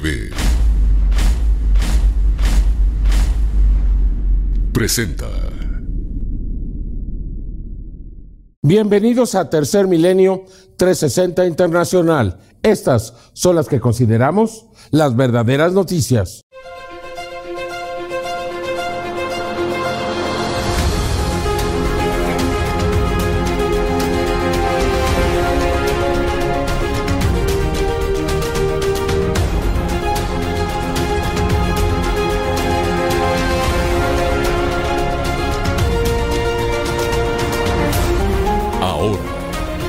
[0.00, 0.30] TV
[4.72, 5.26] presenta.
[8.62, 10.44] Bienvenidos a Tercer Milenio
[10.76, 12.38] 360 Internacional.
[12.62, 16.42] Estas son las que consideramos las verdaderas noticias.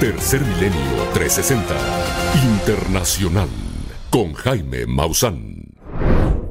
[0.09, 1.75] Tercer Milenio 360
[2.65, 3.47] Internacional
[4.09, 5.67] con Jaime Maussan.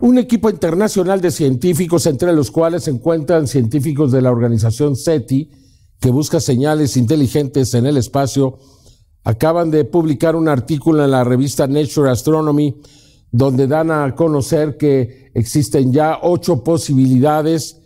[0.00, 5.50] Un equipo internacional de científicos, entre los cuales se encuentran científicos de la organización SETI,
[5.98, 8.60] que busca señales inteligentes en el espacio,
[9.24, 12.80] acaban de publicar un artículo en la revista Nature Astronomy,
[13.32, 17.80] donde dan a conocer que existen ya ocho posibilidades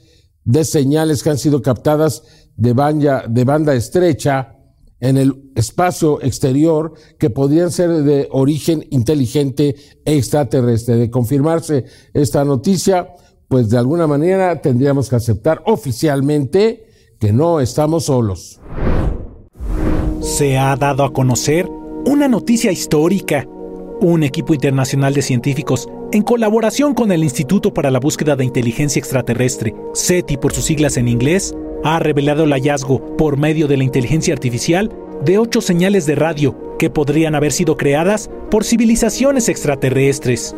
[0.45, 2.25] de señales que han sido captadas
[2.57, 4.59] de banda, de banda estrecha
[5.03, 10.95] en el espacio exterior que podrían ser de origen inteligente extraterrestre.
[10.95, 13.09] De confirmarse esta noticia,
[13.49, 16.87] pues de alguna manera tendríamos que aceptar oficialmente
[17.19, 18.61] que no estamos solos.
[20.21, 21.69] Se ha dado a conocer
[22.07, 23.47] una noticia histórica.
[24.01, 29.01] Un equipo internacional de científicos, en colaboración con el Instituto para la Búsqueda de Inteligencia
[29.01, 33.85] Extraterrestre, SETI por sus siglas en inglés, ha revelado el hallazgo, por medio de la
[33.85, 40.55] inteligencia artificial, de ocho señales de radio que podrían haber sido creadas por civilizaciones extraterrestres.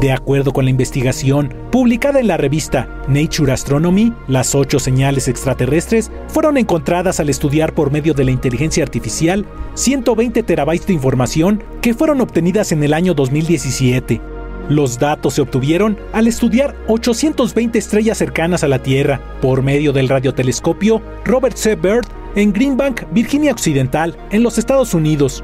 [0.00, 6.12] De acuerdo con la investigación publicada en la revista Nature Astronomy, las ocho señales extraterrestres
[6.28, 11.92] fueron encontradas al estudiar por medio de la inteligencia artificial 120 terabytes de información que
[11.92, 14.29] fueron obtenidas en el año 2017.
[14.70, 20.08] Los datos se obtuvieron al estudiar 820 estrellas cercanas a la Tierra por medio del
[20.08, 21.74] radiotelescopio Robert C.
[21.74, 25.42] Byrd en Greenbank, Virginia Occidental, en los Estados Unidos.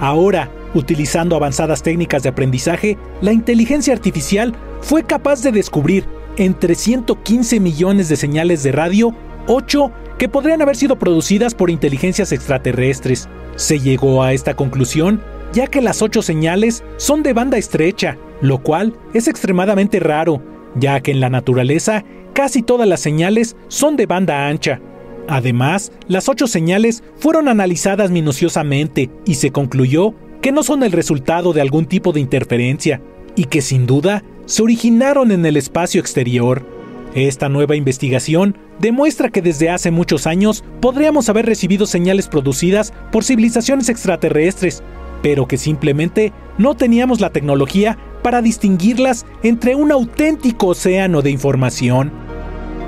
[0.00, 6.06] Ahora, utilizando avanzadas técnicas de aprendizaje, la inteligencia artificial fue capaz de descubrir
[6.38, 9.14] entre 115 millones de señales de radio,
[9.48, 13.28] 8 que podrían haber sido producidas por inteligencias extraterrestres.
[13.54, 15.20] Se llegó a esta conclusión
[15.52, 20.42] ya que las 8 señales son de banda estrecha, lo cual es extremadamente raro,
[20.74, 24.80] ya que en la naturaleza casi todas las señales son de banda ancha.
[25.28, 31.52] Además, las ocho señales fueron analizadas minuciosamente y se concluyó que no son el resultado
[31.52, 33.00] de algún tipo de interferencia
[33.36, 36.66] y que sin duda se originaron en el espacio exterior.
[37.14, 43.22] Esta nueva investigación demuestra que desde hace muchos años podríamos haber recibido señales producidas por
[43.22, 44.82] civilizaciones extraterrestres,
[45.22, 52.12] pero que simplemente no teníamos la tecnología para distinguirlas entre un auténtico océano de información.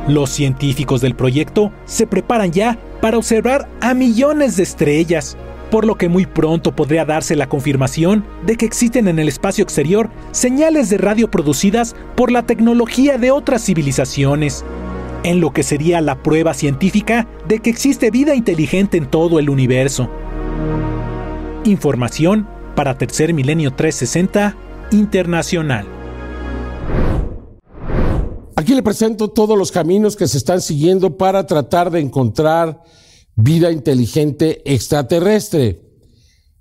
[0.07, 5.37] Los científicos del proyecto se preparan ya para observar a millones de estrellas,
[5.71, 9.65] por lo que muy pronto podría darse la confirmación de que existen en el espacio
[9.65, 14.65] exterior señales de radio producidas por la tecnología de otras civilizaciones,
[15.23, 19.49] en lo que sería la prueba científica de que existe vida inteligente en todo el
[19.49, 20.11] universo.
[21.65, 24.57] Información para Tercer Milenio 360
[24.93, 25.87] Internacional.
[28.55, 32.83] Aquí le presento todos los caminos que se están siguiendo para tratar de encontrar
[33.35, 35.81] vida inteligente extraterrestre.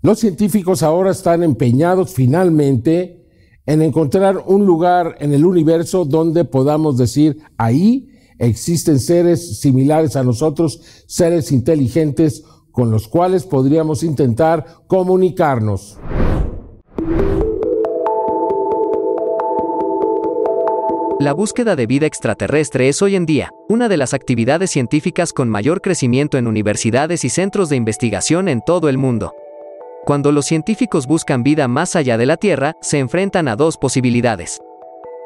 [0.02, 3.28] Los científicos ahora están empeñados finalmente
[3.66, 8.10] en encontrar un lugar en el universo donde podamos decir, ahí
[8.40, 12.44] existen seres similares a nosotros, seres inteligentes
[12.74, 15.98] con los cuales podríamos intentar comunicarnos.
[21.20, 25.48] La búsqueda de vida extraterrestre es hoy en día una de las actividades científicas con
[25.48, 29.34] mayor crecimiento en universidades y centros de investigación en todo el mundo.
[30.04, 34.60] Cuando los científicos buscan vida más allá de la Tierra, se enfrentan a dos posibilidades.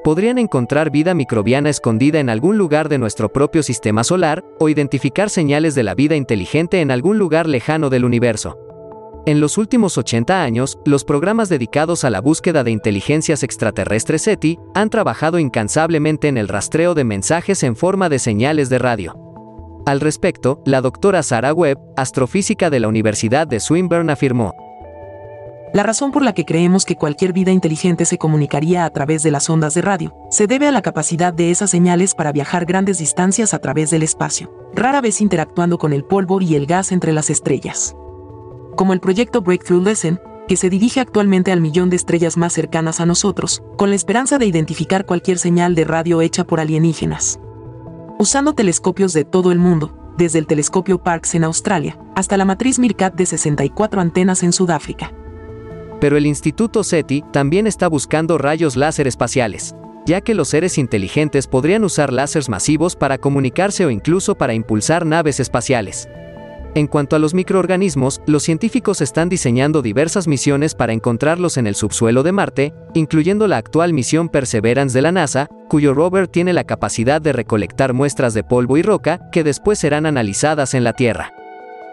[0.08, 5.30] Podrían encontrar vida microbiana escondida en algún lugar de nuestro propio sistema solar, o identificar
[5.30, 8.58] señales de la vida inteligente en algún lugar lejano del universo.
[9.26, 14.58] En los últimos 80 años, los programas dedicados a la búsqueda de inteligencias extraterrestres SETI
[14.74, 19.14] han trabajado incansablemente en el rastreo de mensajes en forma de señales de radio.
[19.86, 24.54] Al respecto, la doctora Sarah Webb, astrofísica de la Universidad de Swinburne, afirmó,
[25.78, 29.30] la razón por la que creemos que cualquier vida inteligente se comunicaría a través de
[29.30, 32.98] las ondas de radio se debe a la capacidad de esas señales para viajar grandes
[32.98, 37.14] distancias a través del espacio, rara vez interactuando con el polvo y el gas entre
[37.14, 37.96] las estrellas.
[38.76, 43.00] Como el proyecto Breakthrough Lesson, que se dirige actualmente al millón de estrellas más cercanas
[43.00, 47.40] a nosotros, con la esperanza de identificar cualquier señal de radio hecha por alienígenas.
[48.18, 52.80] Usando telescopios de todo el mundo, desde el telescopio Parkes en Australia, hasta la matriz
[52.80, 55.14] Mircat de 64 antenas en Sudáfrica.
[56.00, 61.48] Pero el Instituto SETI también está buscando rayos láser espaciales, ya que los seres inteligentes
[61.48, 66.08] podrían usar láseres masivos para comunicarse o incluso para impulsar naves espaciales.
[66.76, 71.74] En cuanto a los microorganismos, los científicos están diseñando diversas misiones para encontrarlos en el
[71.74, 76.66] subsuelo de Marte, incluyendo la actual misión Perseverance de la NASA, cuyo rover tiene la
[76.66, 81.34] capacidad de recolectar muestras de polvo y roca que después serán analizadas en la Tierra.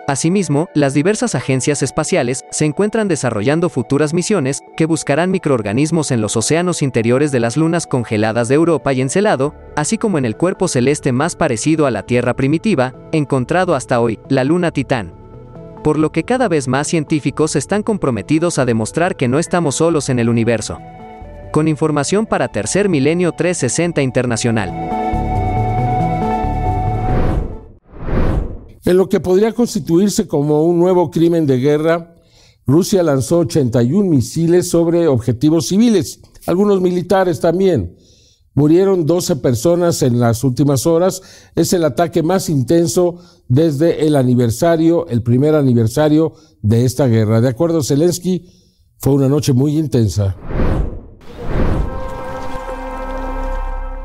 [0.06, 6.36] Asimismo, las diversas agencias espaciales se encuentran desarrollando futuras misiones que buscarán microorganismos en los
[6.36, 10.68] océanos interiores de las lunas congeladas de Europa y Encelado, así como en el cuerpo
[10.68, 15.14] celeste más parecido a la Tierra primitiva, encontrado hasta hoy, la luna Titán.
[15.82, 20.10] Por lo que cada vez más científicos están comprometidos a demostrar que no estamos solos
[20.10, 20.80] en el universo.
[21.50, 25.23] Con información para Tercer Milenio 360 Internacional.
[28.84, 32.14] En lo que podría constituirse como un nuevo crimen de guerra,
[32.66, 37.96] Rusia lanzó 81 misiles sobre objetivos civiles, algunos militares también.
[38.54, 41.22] Murieron 12 personas en las últimas horas.
[41.56, 47.40] Es el ataque más intenso desde el aniversario, el primer aniversario de esta guerra.
[47.40, 48.46] De acuerdo Zelensky,
[48.98, 50.36] fue una noche muy intensa.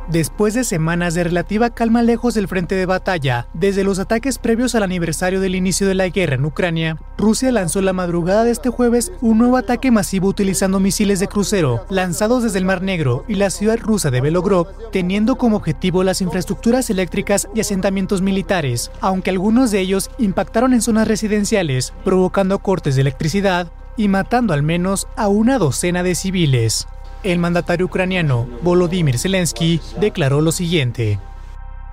[0.10, 4.74] Después de semanas de relativa calma lejos del frente de batalla, desde los ataques previos
[4.74, 8.70] al aniversario del inicio de la guerra en Ucrania, Rusia lanzó la madrugada de este
[8.70, 13.36] jueves un nuevo ataque masivo utilizando misiles de crucero lanzados desde el Mar Negro y
[13.36, 19.30] la ciudad rusa de Belogrod, teniendo como objetivo las infraestructuras eléctricas y asentamientos militares, aunque
[19.30, 25.08] algunos de ellos impactaron en zonas residenciales, provocando cortes de electricidad y matando al menos
[25.16, 26.88] a una docena de civiles.
[27.22, 31.20] El mandatario ucraniano Volodymyr Zelensky declaró lo siguiente.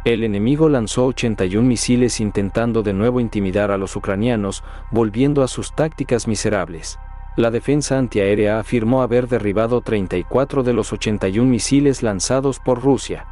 [0.04, 4.62] El enemigo lanzó 81 misiles intentando de nuevo intimidar a los ucranianos,
[4.92, 7.00] volviendo a sus tácticas miserables.
[7.36, 13.26] La defensa antiaérea afirmó haber derribado 34 de los 81 misiles lanzados por Rusia.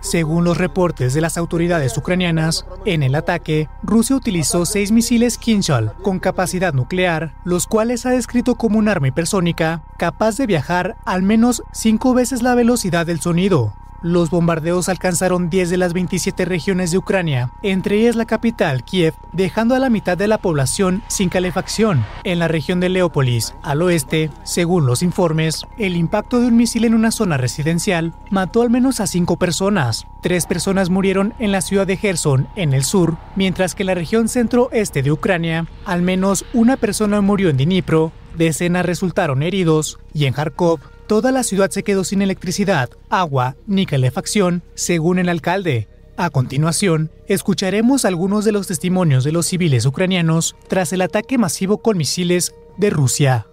[0.00, 5.92] Según los reportes de las autoridades ucranianas, en el ataque, Rusia utilizó seis misiles Kinshal
[6.02, 11.22] con capacidad nuclear, los cuales ha descrito como un arma hipersónica capaz de viajar al
[11.22, 13.74] menos cinco veces la velocidad del sonido.
[14.02, 19.14] Los bombardeos alcanzaron 10 de las 27 regiones de Ucrania, entre ellas la capital, Kiev,
[19.32, 22.04] dejando a la mitad de la población sin calefacción.
[22.24, 26.84] En la región de Leópolis, al oeste, según los informes, el impacto de un misil
[26.84, 30.04] en una zona residencial mató al menos a cinco personas.
[30.20, 33.94] Tres personas murieron en la ciudad de Gerson, en el sur, mientras que en la
[33.94, 40.26] región centro-este de Ucrania, al menos una persona murió en Dnipro, decenas resultaron heridos, y
[40.26, 40.80] en Kharkov,
[41.12, 45.86] Toda la ciudad se quedó sin electricidad, agua ni calefacción, según el alcalde.
[46.16, 51.82] A continuación, escucharemos algunos de los testimonios de los civiles ucranianos tras el ataque masivo
[51.82, 53.46] con misiles de Rusia.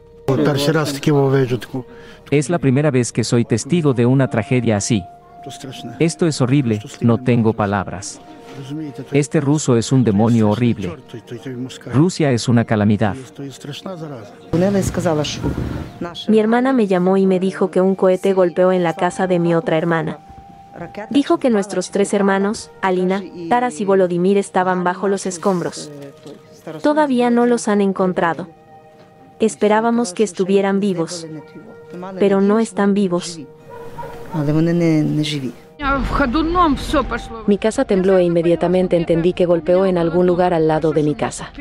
[2.32, 5.04] Es la primera vez que soy testigo de una tragedia así.
[6.00, 8.22] Esto es horrible, no tengo palabras.
[9.12, 10.98] Este ruso es un demonio horrible.
[11.94, 13.16] Rusia es una calamidad.
[16.28, 19.40] Mi hermana me llamó y me dijo que un cohete golpeó en la casa de
[19.40, 20.20] mi otra hermana.
[21.10, 25.92] Dijo que nuestros tres hermanos, Alina, Taras y Volodymyr, estaban bajo los escombros.
[26.82, 28.48] Todavía no los han encontrado.
[29.40, 31.28] Esperábamos que estuvieran vivos,
[32.18, 33.40] pero no están vivos.
[37.48, 41.16] Mi casa tembló e inmediatamente entendí que golpeó en algún lugar al lado de mi
[41.16, 41.52] casa.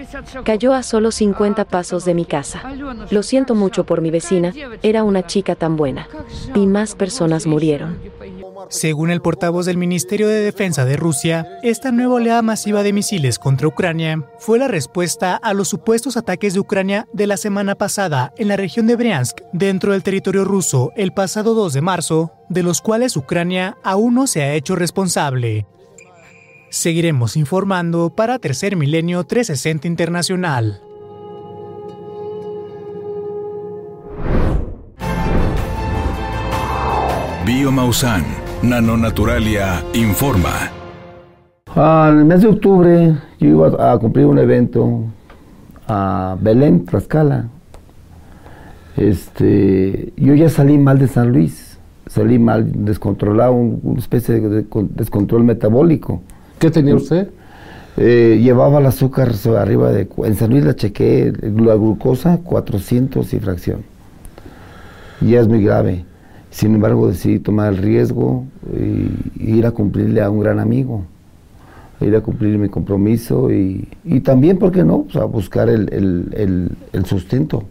[0.44, 2.62] Cayó a solo 50 pasos de mi casa.
[3.10, 6.08] Lo siento mucho por mi vecina, era una chica tan buena.
[6.54, 7.98] Y más personas murieron.
[8.70, 13.38] Según el portavoz del Ministerio de Defensa de Rusia, esta nueva oleada masiva de misiles
[13.38, 18.34] contra Ucrania fue la respuesta a los supuestos ataques de Ucrania de la semana pasada
[18.37, 22.62] en la región de Briansk, dentro del territorio ruso, el pasado 2 de marzo, de
[22.62, 25.66] los cuales Ucrania aún no se ha hecho responsable.
[26.68, 30.82] Seguiremos informando para Tercer Milenio 360 Internacional.
[37.46, 37.72] Bio
[38.62, 40.50] Nanonaturalia informa.
[41.76, 45.04] En el mes de octubre yo iba a cumplir un evento
[45.86, 47.46] a Belén, Tlaxcala.
[48.96, 55.44] Este, yo ya salí mal de San Luis, salí mal, descontrolado, una especie de descontrol
[55.44, 56.22] metabólico.
[56.58, 57.30] ¿Qué tenía usted?
[57.96, 60.08] Eh, llevaba el azúcar arriba de...
[60.24, 63.82] En San Luis la chequé, la glucosa 400 y fracción.
[65.20, 66.04] Ya es muy grave.
[66.50, 71.05] Sin embargo, decidí tomar el riesgo y, ir a cumplirle a un gran amigo,
[72.00, 73.88] ir a cumplir mi compromiso y,
[74.25, 76.71] también, ¿por qué no?, a buscar el,
[77.05, 77.64] sustento,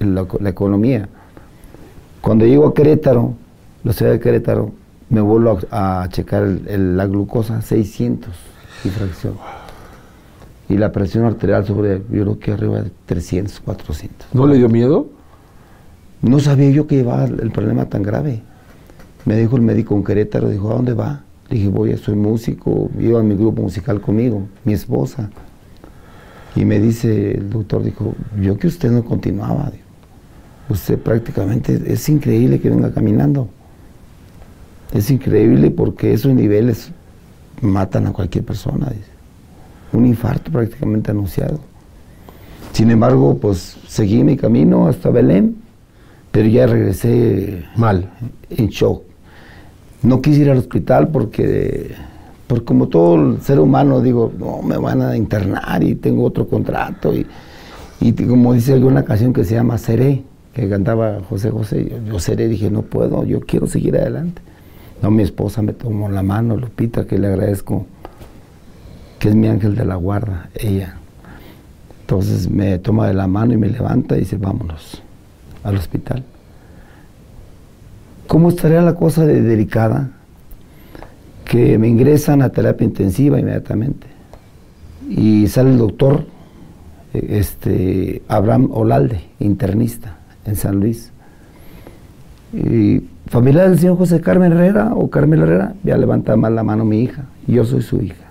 [0.00, 1.08] la, economía.
[2.20, 3.34] Cuando llego a Querétaro,
[3.84, 4.72] la ciudad de Querétaro,
[5.10, 8.30] me vuelvo a, checar la glucosa 600
[8.84, 9.34] y fracción.
[10.68, 14.28] Y la presión arterial sobre, yo creo que arriba de 300, 400.
[14.34, 15.17] ¿No le dio miedo?
[16.22, 18.42] No sabía yo que llevaba el problema tan grave.
[19.24, 21.22] Me dijo el médico en Querétaro, dijo, ¿a dónde va?
[21.48, 25.30] Le dije, voy, soy músico, lleva mi grupo musical conmigo, mi esposa.
[26.56, 29.70] Y me dice el doctor, dijo, yo que usted no continuaba.
[30.68, 33.48] Usted prácticamente, es increíble que venga caminando.
[34.92, 36.90] Es increíble porque esos niveles
[37.60, 38.92] matan a cualquier persona.
[39.92, 41.60] Un infarto prácticamente anunciado.
[42.72, 45.56] Sin embargo, pues seguí mi camino hasta Belén,
[46.30, 48.10] pero ya regresé mal,
[48.50, 49.02] en shock.
[50.02, 51.94] No quise ir al hospital porque,
[52.46, 57.12] porque como todo ser humano, digo, no, me van a internar y tengo otro contrato.
[57.12, 57.26] Y,
[58.00, 60.22] y como dice alguna canción que se llama Seré,
[60.54, 64.40] que cantaba José José, yo, yo seré, dije, no puedo, yo quiero seguir adelante.
[65.02, 67.86] No, mi esposa me tomó la mano, Lupita, que le agradezco,
[69.18, 70.96] que es mi ángel de la guarda, ella.
[72.02, 75.02] Entonces me toma de la mano y me levanta y dice, vámonos
[75.68, 76.24] al hospital.
[78.26, 80.10] ¿Cómo estaría la cosa de delicada?
[81.44, 84.06] Que me ingresan a terapia intensiva inmediatamente.
[85.08, 86.26] Y sale el doctor
[87.12, 91.10] este, Abraham Olalde, internista en San Luis.
[92.52, 96.84] Y familiar del señor José Carmen Herrera o Carmen Herrera, ya levanta más la mano
[96.84, 98.26] mi hija, yo soy su hija,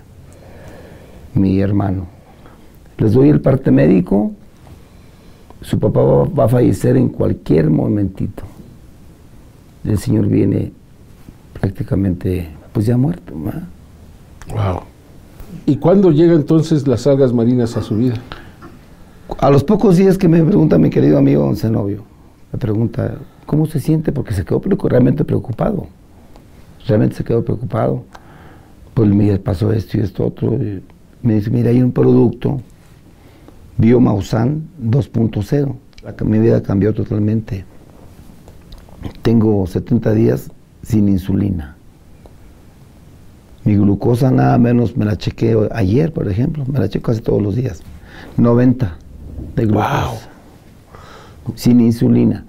[1.34, 2.06] mi hermano.
[2.98, 4.32] Les doy el parte médico,
[5.60, 8.44] su papá va, a fallecer en cualquier momentito.
[9.84, 10.72] El señor viene
[11.58, 13.32] prácticamente, pues ya muerto.
[13.34, 14.80] Wow.
[15.66, 18.16] ¿Y cuándo llega entonces las algas marinas a su vida?
[19.38, 22.02] A los pocos días que me pregunta mi querido amigo Zenobio,
[22.52, 24.12] me pregunta, ¿Cómo se siente?
[24.12, 25.86] Porque se quedó realmente preocupado.
[26.86, 28.04] Realmente se quedó preocupado.
[28.92, 30.54] Pues me pasó esto y esto otro.
[31.22, 32.60] me dice, mira, hay un producto,
[33.78, 35.74] Biomausan 2.0.
[36.24, 37.64] Mi vida cambió totalmente.
[39.22, 40.50] Tengo 70 días
[40.82, 41.76] sin insulina.
[43.64, 47.42] Mi glucosa nada menos me la chequeo ayer, por ejemplo, me la chequeo casi todos
[47.42, 47.82] los días.
[48.36, 48.96] 90
[49.54, 50.28] de glucosa.
[51.54, 52.44] Sin insulina.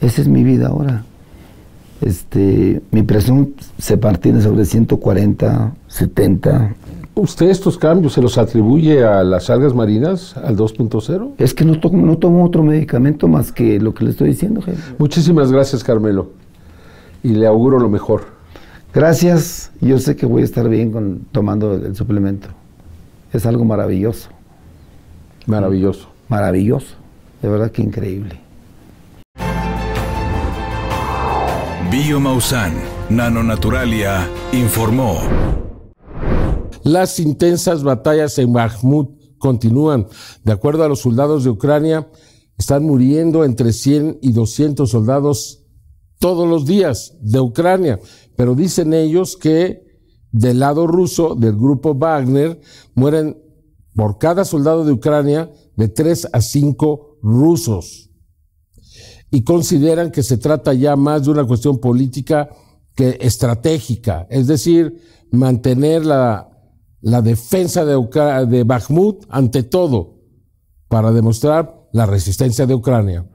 [0.00, 1.04] Esa es mi vida ahora.
[2.00, 6.74] Este, mi presión se mantiene sobre 140, 70.
[7.14, 11.32] ¿Usted estos cambios se los atribuye a las algas marinas, al 2.0?
[11.36, 14.62] Es que no tomo, no tomo otro medicamento más que lo que le estoy diciendo,
[14.62, 14.94] jefe.
[14.96, 16.30] Muchísimas gracias, Carmelo.
[17.22, 18.24] Y le auguro lo mejor.
[18.94, 19.72] Gracias.
[19.80, 22.48] Yo sé que voy a estar bien con, tomando el suplemento.
[23.32, 24.30] Es algo maravilloso.
[25.46, 26.08] Maravilloso.
[26.28, 26.96] Maravilloso.
[27.42, 28.40] De verdad que increíble.
[31.90, 32.72] Biomausan,
[33.10, 35.20] Nanonaturalia, informó.
[36.84, 40.06] Las intensas batallas en Bakhmut continúan.
[40.44, 42.08] De acuerdo a los soldados de Ucrania,
[42.56, 45.64] están muriendo entre 100 y 200 soldados
[46.18, 48.00] todos los días de Ucrania.
[48.36, 49.82] Pero dicen ellos que
[50.30, 52.60] del lado ruso, del grupo Wagner,
[52.94, 53.36] mueren
[53.94, 58.10] por cada soldado de Ucrania de 3 a 5 rusos
[59.30, 62.48] y consideran que se trata ya más de una cuestión política
[62.94, 66.51] que estratégica, es decir, mantener la,
[67.02, 67.94] la defensa de,
[68.46, 70.20] de Bakhmut ante todo
[70.88, 73.26] para demostrar la resistencia de Ucrania.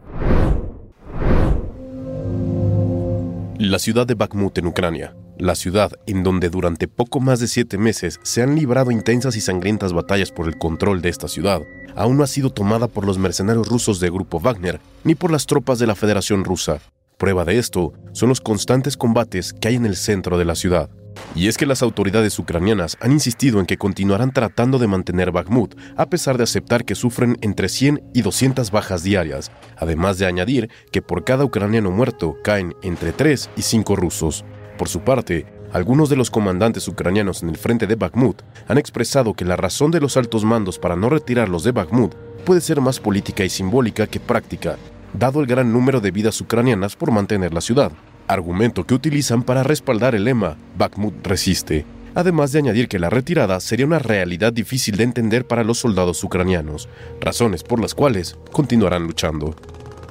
[3.60, 7.78] La ciudad de Bakhmut en Ucrania, la ciudad en donde durante poco más de siete
[7.78, 11.62] meses se han librado intensas y sangrientas batallas por el control de esta ciudad,
[11.96, 15.46] aún no ha sido tomada por los mercenarios rusos de Grupo Wagner ni por las
[15.46, 16.80] tropas de la Federación Rusa.
[17.18, 20.92] Prueba de esto son los constantes combates que hay en el centro de la ciudad.
[21.34, 25.74] Y es que las autoridades ucranianas han insistido en que continuarán tratando de mantener Bakhmut,
[25.96, 30.70] a pesar de aceptar que sufren entre 100 y 200 bajas diarias, además de añadir
[30.92, 34.46] que por cada ucraniano muerto caen entre 3 y 5 rusos.
[34.78, 39.34] Por su parte, algunos de los comandantes ucranianos en el frente de Bakhmut han expresado
[39.34, 42.14] que la razón de los altos mandos para no retirarlos de Bakhmut
[42.46, 44.78] puede ser más política y simbólica que práctica,
[45.18, 47.92] dado el gran número de vidas ucranianas por mantener la ciudad,
[48.28, 51.86] argumento que utilizan para respaldar el lema Bakhmut resiste.
[52.14, 56.24] además de añadir que la retirada sería una realidad difícil de entender para los soldados
[56.24, 56.90] ucranianos,
[57.22, 59.56] razones por las cuales continuarán luchando.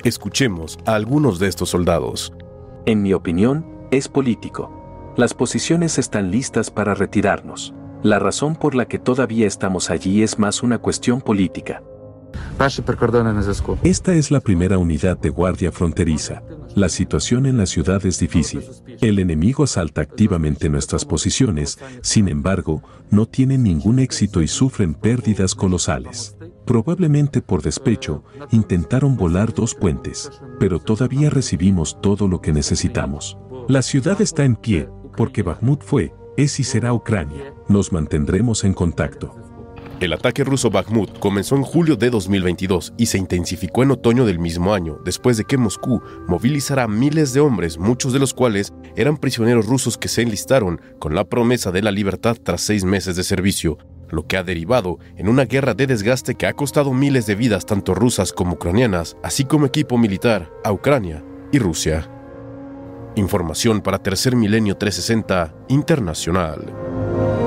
[0.05, 2.33] Escuchemos a algunos de estos soldados.
[2.85, 5.15] En mi opinión, es político.
[5.17, 7.75] Las posiciones están listas para retirarnos.
[8.05, 11.83] La razón por la que todavía estamos allí es más una cuestión política.
[13.83, 16.43] Esta es la primera unidad de guardia fronteriza.
[16.75, 18.63] La situación en la ciudad es difícil.
[19.01, 25.55] El enemigo asalta activamente nuestras posiciones, sin embargo, no tienen ningún éxito y sufren pérdidas
[25.55, 26.37] colosales.
[26.65, 33.39] Probablemente por despecho, intentaron volar dos puentes, pero todavía recibimos todo lo que necesitamos.
[33.69, 37.55] La ciudad está en pie, porque Bakhmut fue, es y será Ucrania.
[37.69, 39.46] Nos mantendremos en contacto.
[39.99, 44.39] El ataque ruso Bakhmut comenzó en julio de 2022 y se intensificó en otoño del
[44.39, 49.17] mismo año, después de que Moscú movilizara miles de hombres, muchos de los cuales eran
[49.17, 53.25] prisioneros rusos que se enlistaron con la promesa de la libertad tras seis meses de
[53.25, 53.79] servicio,
[54.11, 57.65] lo que ha derivado en una guerra de desgaste que ha costado miles de vidas
[57.65, 62.11] tanto rusas como ucranianas, así como equipo militar a Ucrania y Rusia.
[63.15, 67.46] Información para Tercer Milenio 360 Internacional.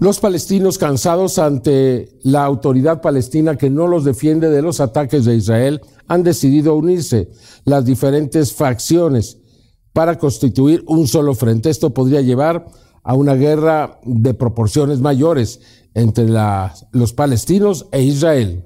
[0.00, 5.36] Los palestinos cansados ante la autoridad palestina que no los defiende de los ataques de
[5.36, 7.28] Israel han decidido unirse
[7.66, 9.36] las diferentes facciones
[9.92, 11.68] para constituir un solo frente.
[11.68, 12.64] Esto podría llevar
[13.02, 15.60] a una guerra de proporciones mayores
[15.92, 16.28] entre
[16.92, 18.64] los palestinos e Israel.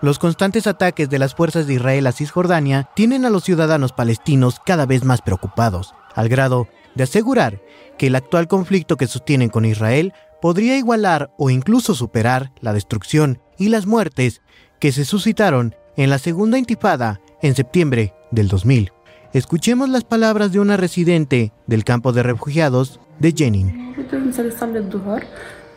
[0.00, 4.60] Los constantes ataques de las fuerzas de Israel a Cisjordania tienen a los ciudadanos palestinos
[4.64, 7.62] cada vez más preocupados, al grado de asegurar
[7.98, 13.40] que el actual conflicto que sostienen con Israel podría igualar o incluso superar la destrucción
[13.58, 14.42] y las muertes
[14.78, 18.92] que se suscitaron en la segunda intifada en septiembre del 2000.
[19.32, 23.94] Escuchemos las palabras de una residente del campo de refugiados de Jenin.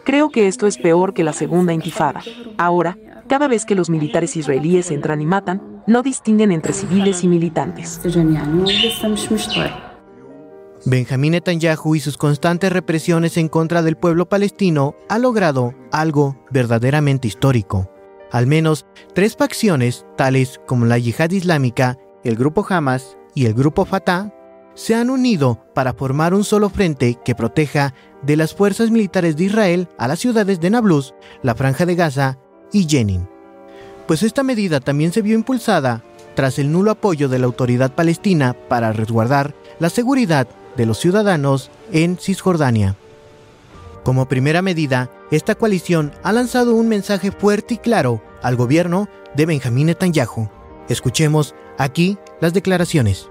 [0.05, 2.21] Creo que esto es peor que la segunda intifada.
[2.57, 7.27] Ahora, cada vez que los militares israelíes entran y matan, no distinguen entre civiles y
[7.27, 8.01] militantes.
[10.85, 17.27] Benjamín Netanyahu y sus constantes represiones en contra del pueblo palestino ha logrado algo verdaderamente
[17.27, 17.91] histórico.
[18.31, 23.85] Al menos tres facciones, tales como la Yihad Islámica, el grupo Hamas y el grupo
[23.85, 24.33] Fatah,
[24.73, 29.45] se han unido para formar un solo frente que proteja de las fuerzas militares de
[29.45, 31.13] Israel a las ciudades de Nablus,
[31.43, 32.37] la Franja de Gaza
[32.71, 33.27] y Jenin.
[34.07, 36.03] Pues esta medida también se vio impulsada
[36.35, 41.69] tras el nulo apoyo de la autoridad palestina para resguardar la seguridad de los ciudadanos
[41.91, 42.95] en Cisjordania.
[44.03, 49.45] Como primera medida, esta coalición ha lanzado un mensaje fuerte y claro al gobierno de
[49.45, 50.49] Benjamín Netanyahu.
[50.87, 53.29] Escuchemos aquí las declaraciones.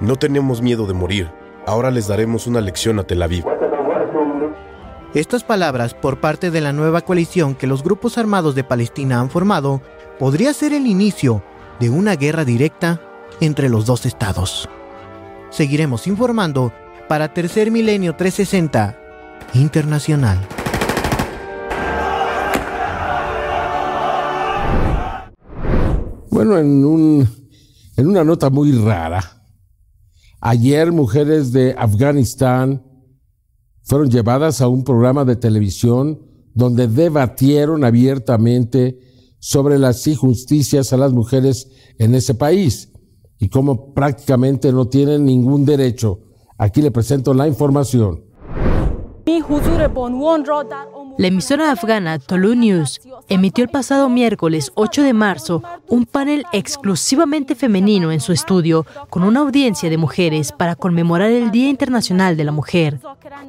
[0.00, 1.30] No tenemos miedo de morir.
[1.66, 3.44] Ahora les daremos una lección a Tel Aviv.
[5.14, 9.30] Estas palabras por parte de la nueva coalición que los grupos armados de Palestina han
[9.30, 9.80] formado
[10.18, 11.42] podría ser el inicio
[11.80, 13.00] de una guerra directa
[13.40, 14.68] entre los dos estados
[15.54, 16.72] seguiremos informando
[17.08, 18.98] para Tercer Milenio 360
[19.54, 20.38] Internacional.
[26.28, 27.28] Bueno, en, un,
[27.96, 29.44] en una nota muy rara,
[30.40, 32.82] ayer mujeres de Afganistán
[33.84, 36.20] fueron llevadas a un programa de televisión
[36.52, 38.98] donde debatieron abiertamente
[39.38, 42.90] sobre las injusticias a las mujeres en ese país
[43.44, 46.18] y cómo prácticamente no tienen ningún derecho.
[46.56, 48.22] Aquí le presento la información.
[51.18, 57.54] La emisora afgana Tolu News emitió el pasado miércoles 8 de marzo un panel exclusivamente
[57.54, 62.44] femenino en su estudio con una audiencia de mujeres para conmemorar el Día Internacional de
[62.44, 63.00] la Mujer.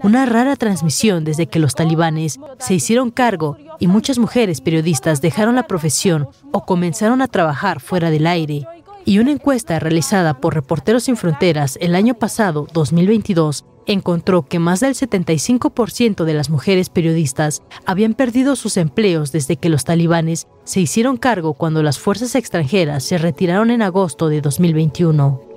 [0.03, 5.55] Una rara transmisión desde que los talibanes se hicieron cargo y muchas mujeres periodistas dejaron
[5.55, 8.67] la profesión o comenzaron a trabajar fuera del aire
[9.05, 14.79] y una encuesta realizada por Reporteros Sin Fronteras el año pasado, 2022, encontró que más
[14.79, 20.81] del 75% de las mujeres periodistas habían perdido sus empleos desde que los talibanes se
[20.81, 25.54] hicieron cargo cuando las fuerzas extranjeras se retiraron en agosto de 2021.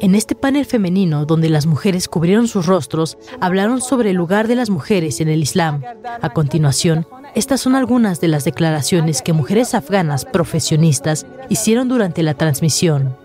[0.00, 4.54] En este panel femenino, donde las mujeres cubrieron sus rostros, hablaron sobre el lugar de
[4.54, 5.82] las mujeres en el Islam.
[6.22, 12.34] A continuación, estas son algunas de las declaraciones que mujeres afganas profesionistas hicieron durante la
[12.34, 13.16] transmisión.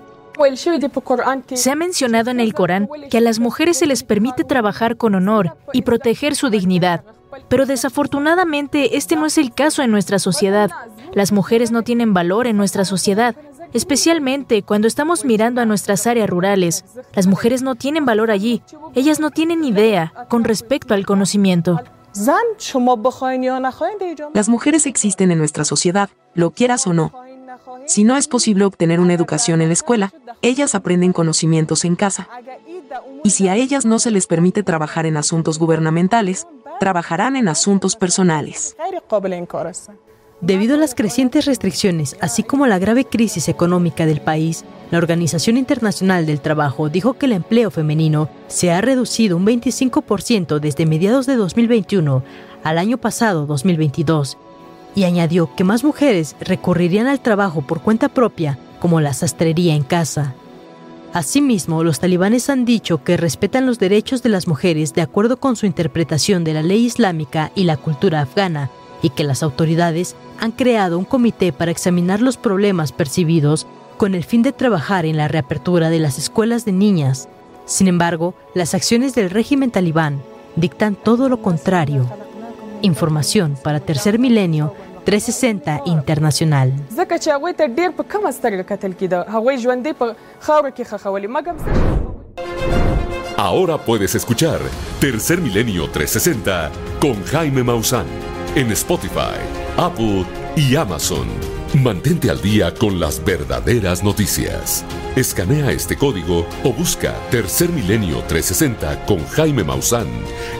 [1.54, 5.14] Se ha mencionado en el Corán que a las mujeres se les permite trabajar con
[5.14, 7.04] honor y proteger su dignidad,
[7.50, 10.72] pero desafortunadamente este no es el caso en nuestra sociedad.
[11.14, 13.36] Las mujeres no tienen valor en nuestra sociedad
[13.74, 16.86] especialmente cuando estamos mirando a nuestras áreas rurales.
[17.14, 18.62] Las mujeres no tienen valor allí,
[18.96, 21.82] ellas no tienen idea con respecto al conocimiento.
[24.34, 27.12] Las mujeres existen en nuestra sociedad, lo quieras o no.
[27.86, 32.30] Si no es posible obtener una educación en la escuela, ellas aprenden conocimientos en casa.
[33.24, 36.48] Y si a ellas no se les permite trabajar en asuntos gubernamentales,
[36.80, 38.76] trabajarán en asuntos personales.
[40.44, 45.56] Debido a las crecientes restricciones, así como la grave crisis económica del país, la Organización
[45.56, 51.28] Internacional del Trabajo dijo que el empleo femenino se ha reducido un 25% desde mediados
[51.28, 52.24] de 2021
[52.62, 54.38] al año pasado 2022
[54.96, 59.84] y añadió que más mujeres recurrirían al trabajo por cuenta propia, como la sastrería en
[59.84, 60.36] casa.
[61.14, 65.56] Asimismo, los talibanes han dicho que respetan los derechos de las mujeres de acuerdo con
[65.56, 68.70] su interpretación de la ley islámica y la cultura afgana,
[69.04, 74.24] y que las autoridades han creado un comité para examinar los problemas percibidos con el
[74.24, 77.30] fin de trabajar en la reapertura de las escuelas de niñas.
[77.66, 80.24] Sin embargo, las acciones del régimen talibán
[80.56, 82.10] dictan todo lo contrario.
[82.82, 86.74] Información para Tercer Milenio 360 Internacional.
[93.36, 94.60] Ahora puedes escuchar
[95.02, 98.06] Tercer Milenio 360 con Jaime Maussan
[98.56, 99.40] en Spotify,
[99.78, 101.28] Apple y Amazon.
[101.82, 104.86] Mantente al día con las verdaderas noticias.
[105.16, 110.08] Escanea este código o busca Tercer Milenio 360 con Jaime Maussan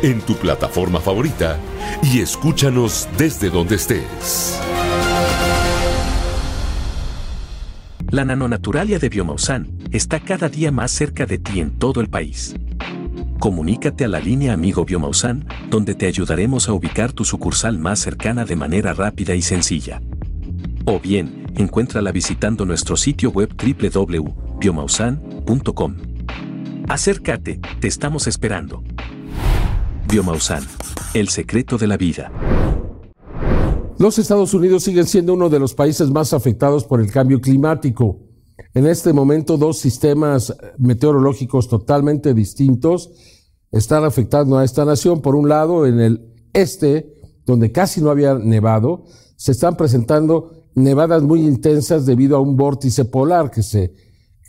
[0.02, 1.60] en tu plataforma favorita
[2.02, 4.60] y escúchanos desde donde estés.
[8.10, 12.56] La nanonaturalia de Biomausan está cada día más cerca de ti en todo el país.
[13.44, 18.46] Comunícate a la línea Amigo Biomausan, donde te ayudaremos a ubicar tu sucursal más cercana
[18.46, 20.02] de manera rápida y sencilla.
[20.86, 25.96] O bien, encuéntrala visitando nuestro sitio web www.biomausan.com.
[26.88, 28.82] Acércate, te estamos esperando.
[30.08, 30.64] Biomausan,
[31.14, 32.32] el secreto de la vida.
[34.00, 38.22] Los Estados Unidos siguen siendo uno de los países más afectados por el cambio climático.
[38.74, 43.12] En este momento, dos sistemas meteorológicos totalmente distintos
[43.72, 45.22] están afectando a esta nación.
[45.22, 49.06] Por un lado, en el este, donde casi no había nevado,
[49.36, 53.94] se están presentando nevadas muy intensas debido a un vórtice polar que se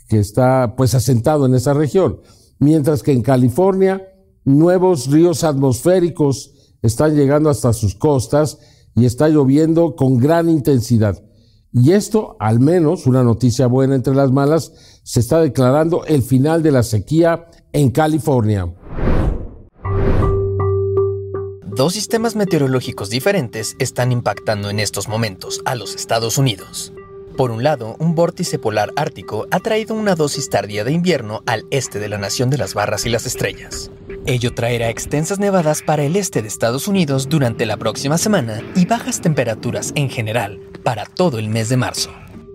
[0.07, 2.21] que está pues asentado en esa región,
[2.59, 4.03] mientras que en California
[4.43, 8.59] nuevos ríos atmosféricos están llegando hasta sus costas
[8.95, 11.23] y está lloviendo con gran intensidad.
[11.77, 14.71] Y esto, al menos, una noticia buena entre las malas,
[15.03, 18.73] se está declarando el final de la sequía en California.
[21.65, 26.93] Dos sistemas meteorológicos diferentes están impactando en estos momentos a los Estados Unidos.
[27.35, 31.65] Por un lado, un vórtice polar ártico ha traído una dosis tardía de invierno al
[31.71, 33.91] este de la nación de las barras y las estrellas.
[34.25, 38.85] Ello traerá extensas nevadas para el este de Estados Unidos durante la próxima semana y
[38.85, 42.11] bajas temperaturas en general para todo el mes de marzo.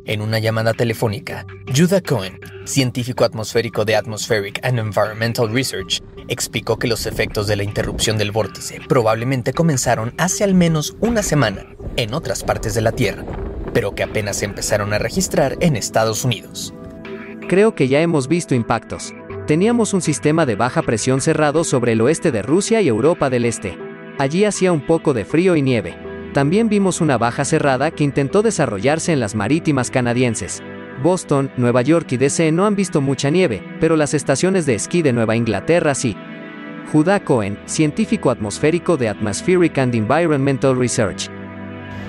[0.07, 1.45] En una llamada telefónica,
[1.77, 7.64] Judah Cohen, científico atmosférico de Atmospheric and Environmental Research, explicó que los efectos de la
[7.64, 11.66] interrupción del vórtice probablemente comenzaron hace al menos una semana
[11.97, 13.25] en otras partes de la Tierra,
[13.75, 16.73] pero que apenas se empezaron a registrar en Estados Unidos.
[17.49, 19.12] Creo que ya hemos visto impactos.
[19.49, 23.45] Teníamos un sistema de baja presión cerrado sobre el oeste de Rusia y Europa del
[23.45, 23.77] Este.
[24.19, 26.10] Allí hacía un poco de frío y nieve.
[26.33, 30.62] También vimos una baja cerrada que intentó desarrollarse en las marítimas canadienses.
[31.03, 35.03] Boston, Nueva York y DC no han visto mucha nieve, pero las estaciones de esquí
[35.03, 36.16] de Nueva Inglaterra sí.
[36.93, 41.29] Judá Cohen, científico atmosférico de Atmospheric and Environmental Research.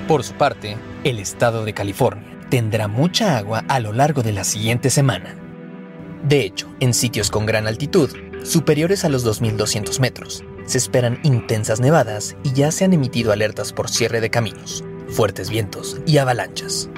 [0.08, 4.44] Por su parte, el estado de California tendrá mucha agua a lo largo de la
[4.44, 5.36] siguiente semana.
[6.24, 8.10] De hecho, en sitios con gran altitud,
[8.44, 13.74] superiores a los 2.200 metros, se esperan intensas nevadas y ya se han emitido alertas
[13.74, 16.90] por cierre de caminos, fuertes vientos y avalanchas.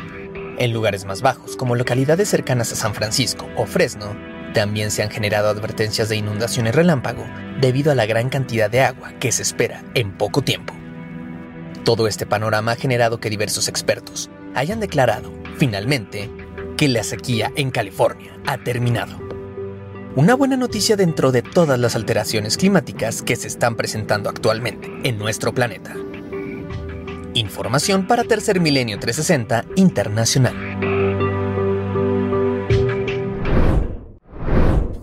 [0.59, 4.15] En lugares más bajos, como localidades cercanas a San Francisco o Fresno,
[4.53, 7.25] también se han generado advertencias de inundaciones relámpago
[7.59, 10.75] debido a la gran cantidad de agua que se espera en poco tiempo.
[11.83, 16.29] Todo este panorama ha generado que diversos expertos hayan declarado, finalmente,
[16.77, 19.32] que la sequía en California ha terminado.
[20.15, 25.17] Una buena noticia dentro de todas las alteraciones climáticas que se están presentando actualmente en
[25.17, 25.95] nuestro planeta.
[27.33, 30.53] Información para Tercer Milenio 360 Internacional.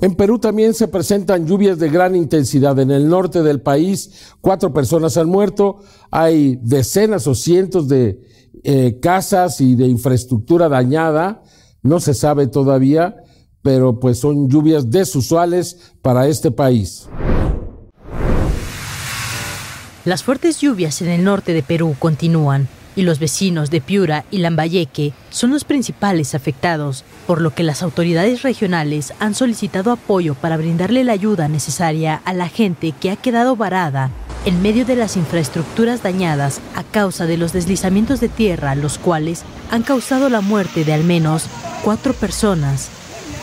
[0.00, 2.78] En Perú también se presentan lluvias de gran intensidad.
[2.78, 5.80] En el norte del país, cuatro personas han muerto.
[6.12, 8.20] Hay decenas o cientos de
[8.62, 11.42] eh, casas y de infraestructura dañada.
[11.82, 13.16] No se sabe todavía,
[13.62, 17.08] pero pues son lluvias desusuales para este país.
[20.04, 24.38] Las fuertes lluvias en el norte de Perú continúan y los vecinos de Piura y
[24.38, 30.56] Lambayeque son los principales afectados, por lo que las autoridades regionales han solicitado apoyo para
[30.56, 34.10] brindarle la ayuda necesaria a la gente que ha quedado varada
[34.44, 39.42] en medio de las infraestructuras dañadas a causa de los deslizamientos de tierra, los cuales
[39.70, 41.44] han causado la muerte de al menos
[41.84, 42.90] cuatro personas.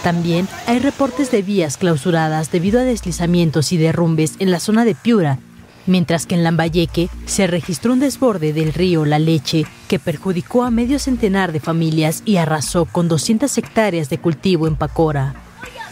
[0.07, 4.95] También hay reportes de vías clausuradas debido a deslizamientos y derrumbes en la zona de
[4.95, 5.37] Piura,
[5.85, 10.71] mientras que en Lambayeque se registró un desborde del río La Leche que perjudicó a
[10.71, 15.35] medio centenar de familias y arrasó con 200 hectáreas de cultivo en Pacora.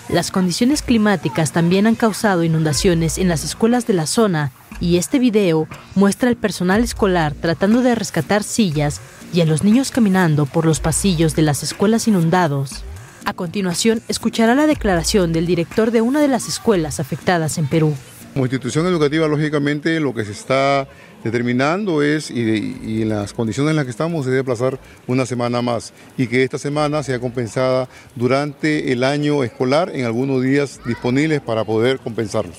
[0.07, 5.19] Las condiciones climáticas también han causado inundaciones en las escuelas de la zona y este
[5.19, 9.01] video muestra al personal escolar tratando de rescatar sillas
[9.33, 12.85] y a los niños caminando por los pasillos de las escuelas inundados.
[13.25, 17.95] A continuación, escuchará la declaración del director de una de las escuelas afectadas en Perú.
[18.33, 20.87] Como institución educativa, lógicamente, lo que se está
[21.23, 25.63] determinando es, y, en las condiciones en las que estamos, es de aplazar una semana
[25.63, 31.41] más y que esta semana sea compensada durante el año escolar en algunos días disponibles
[31.41, 32.57] para poder compensarlos.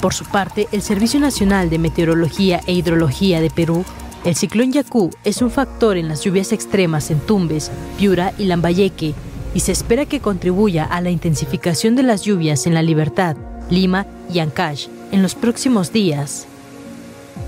[0.00, 3.84] Por su parte, el Servicio Nacional de Meteorología e Hidrología de Perú,
[4.24, 9.14] el ciclón Yacú es un factor en las lluvias extremas en Tumbes, Piura y Lambayeque,
[9.54, 13.36] y se espera que contribuya a la intensificación de las lluvias en La Libertad,
[13.68, 16.46] Lima y Ancash en los próximos días.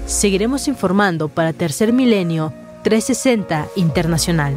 [0.06, 4.54] Seguiremos informando para Tercer Milenio 360 Internacional.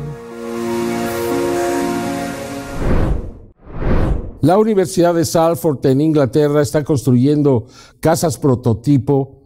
[4.42, 7.66] La Universidad de Salford en Inglaterra está construyendo
[8.00, 9.44] casas prototipo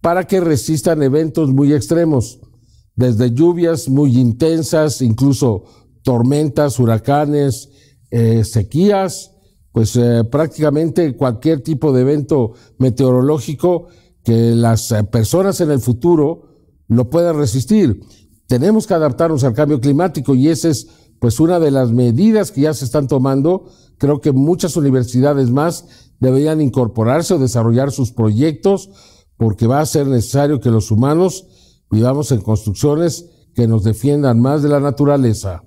[0.00, 2.40] para que resistan eventos muy extremos,
[2.96, 5.64] desde lluvias muy intensas, incluso
[6.02, 7.70] tormentas, huracanes,
[8.10, 9.32] eh, sequías,
[9.72, 13.86] pues eh, prácticamente cualquier tipo de evento meteorológico
[14.22, 16.42] que las eh, personas en el futuro
[16.88, 18.00] lo puedan resistir.
[18.46, 20.88] Tenemos que adaptarnos al cambio climático y esa es
[21.18, 23.64] pues una de las medidas que ya se están tomando.
[23.96, 28.90] Creo que muchas universidades más deberían incorporarse o desarrollar sus proyectos
[29.36, 31.46] porque va a ser necesario que los humanos
[31.90, 35.62] vivamos en construcciones que nos defiendan más de la naturaleza.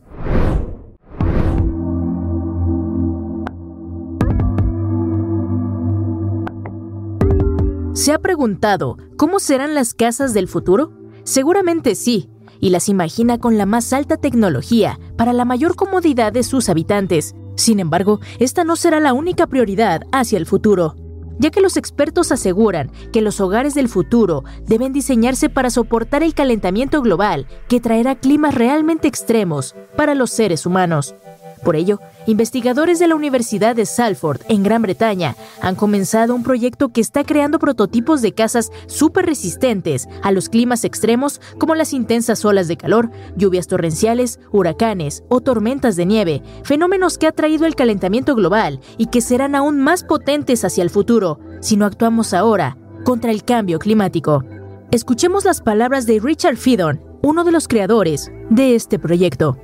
[8.05, 10.91] ¿Se ha preguntado cómo serán las casas del futuro?
[11.23, 16.43] Seguramente sí, y las imagina con la más alta tecnología para la mayor comodidad de
[16.43, 17.33] sus habitantes.
[17.55, 20.95] Sin embargo, esta no será la única prioridad hacia el futuro,
[21.39, 26.35] ya que los expertos aseguran que los hogares del futuro deben diseñarse para soportar el
[26.35, 31.15] calentamiento global que traerá climas realmente extremos para los seres humanos.
[31.63, 36.89] Por ello, investigadores de la Universidad de Salford, en Gran Bretaña, han comenzado un proyecto
[36.89, 42.43] que está creando prototipos de casas súper resistentes a los climas extremos como las intensas
[42.45, 47.75] olas de calor, lluvias torrenciales, huracanes o tormentas de nieve, fenómenos que ha traído el
[47.75, 52.77] calentamiento global y que serán aún más potentes hacia el futuro si no actuamos ahora
[53.03, 54.43] contra el cambio climático.
[54.91, 59.57] Escuchemos las palabras de Richard Fidon, uno de los creadores de este proyecto.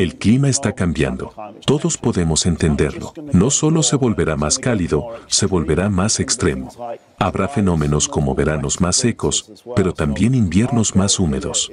[0.00, 1.34] El clima está cambiando.
[1.66, 3.12] Todos podemos entenderlo.
[3.34, 6.70] No solo se volverá más cálido, se volverá más extremo.
[7.18, 11.70] Habrá fenómenos como veranos más secos, pero también inviernos más húmedos.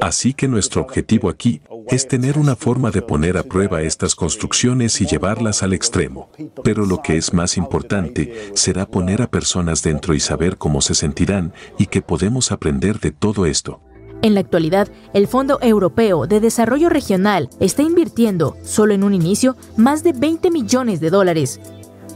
[0.00, 5.00] Así que nuestro objetivo aquí es tener una forma de poner a prueba estas construcciones
[5.00, 6.30] y llevarlas al extremo.
[6.62, 10.94] Pero lo que es más importante será poner a personas dentro y saber cómo se
[10.94, 13.80] sentirán y que podemos aprender de todo esto.
[14.22, 19.56] En la actualidad, el Fondo Europeo de Desarrollo Regional está invirtiendo, solo en un inicio,
[19.76, 21.60] más de 20 millones de dólares.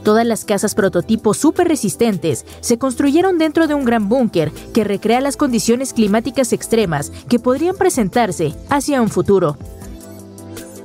[0.03, 5.21] Todas las casas prototipo súper resistentes se construyeron dentro de un gran búnker que recrea
[5.21, 9.57] las condiciones climáticas extremas que podrían presentarse hacia un futuro.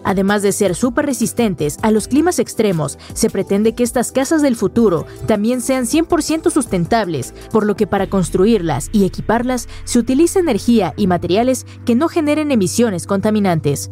[0.05, 4.57] Además de ser súper resistentes a los climas extremos, se pretende que estas casas del
[4.57, 10.95] futuro también sean 100% sustentables, por lo que para construirlas y equiparlas se utiliza energía
[10.97, 13.91] y materiales que no generen emisiones contaminantes.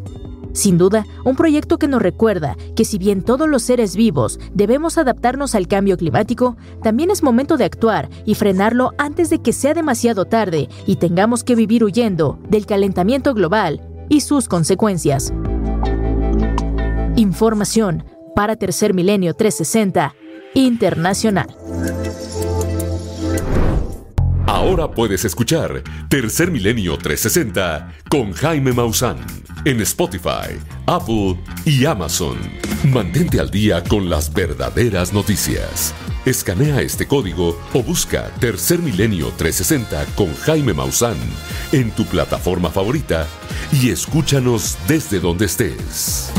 [0.53, 4.99] Sin duda, un proyecto que nos recuerda que si bien todos los seres vivos debemos
[4.99, 9.73] adaptarnos al cambio climático, también es momento de actuar y frenarlo antes de que sea
[9.73, 15.33] demasiado tarde y tengamos que vivir huyendo del calentamiento global y sus consecuencias.
[17.17, 20.15] Información para Tercer Milenio 360
[20.55, 21.55] Internacional.
[24.47, 29.17] Ahora puedes escuchar Tercer Milenio 360 con Jaime Maussan
[29.65, 32.37] en Spotify, Apple y Amazon.
[32.85, 35.95] Mantente al día con las verdaderas noticias.
[36.25, 41.17] Escanea este código o busca Tercer Milenio 360 con Jaime Maussan
[41.71, 43.27] en tu plataforma favorita
[43.73, 46.33] y escúchanos desde donde estés.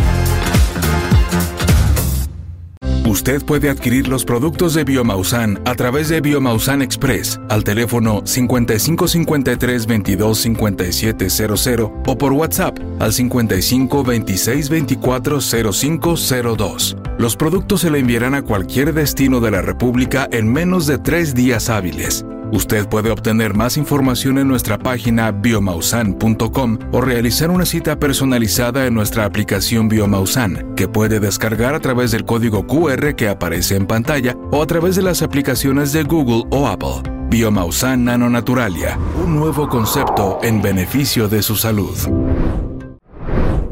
[3.13, 9.85] Usted puede adquirir los productos de Biomausan a través de Biomausan Express al teléfono 5553
[9.85, 16.97] 22 5700 o por WhatsApp al 55 26 24 0502.
[17.19, 21.35] Los productos se le enviarán a cualquier destino de la República en menos de tres
[21.35, 22.25] días hábiles.
[22.53, 28.93] Usted puede obtener más información en nuestra página biomausan.com o realizar una cita personalizada en
[28.93, 34.37] nuestra aplicación Biomausan, que puede descargar a través del código QR que aparece en pantalla
[34.51, 37.11] o a través de las aplicaciones de Google o Apple.
[37.27, 41.97] Biomausan Nanonaturalia, un nuevo concepto en beneficio de su salud.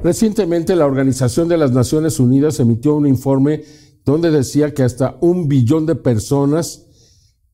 [0.03, 3.61] Recientemente la Organización de las Naciones Unidas emitió un informe
[4.03, 6.87] donde decía que hasta un billón de personas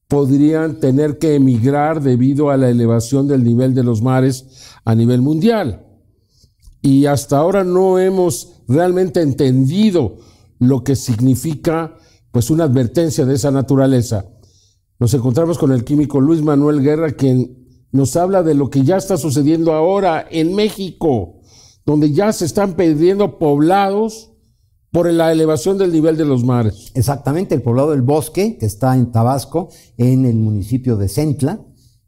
[0.08, 4.46] podrían tener que emigrar debido a la elevación del nivel de los mares
[4.86, 5.86] a nivel mundial.
[6.82, 10.18] Y hasta ahora no hemos realmente entendido
[10.60, 11.98] lo que significa
[12.32, 14.26] pues una advertencia de esa naturaleza.
[15.00, 18.98] Nos encontramos con el químico Luis Manuel Guerra, quien nos habla de lo que ya
[18.98, 21.42] está sucediendo ahora en México,
[21.86, 24.32] donde ya se están perdiendo poblados
[24.92, 26.92] por la elevación del nivel de los mares.
[26.94, 31.62] Exactamente, el poblado del Bosque, que está en Tabasco, en el municipio de Centla,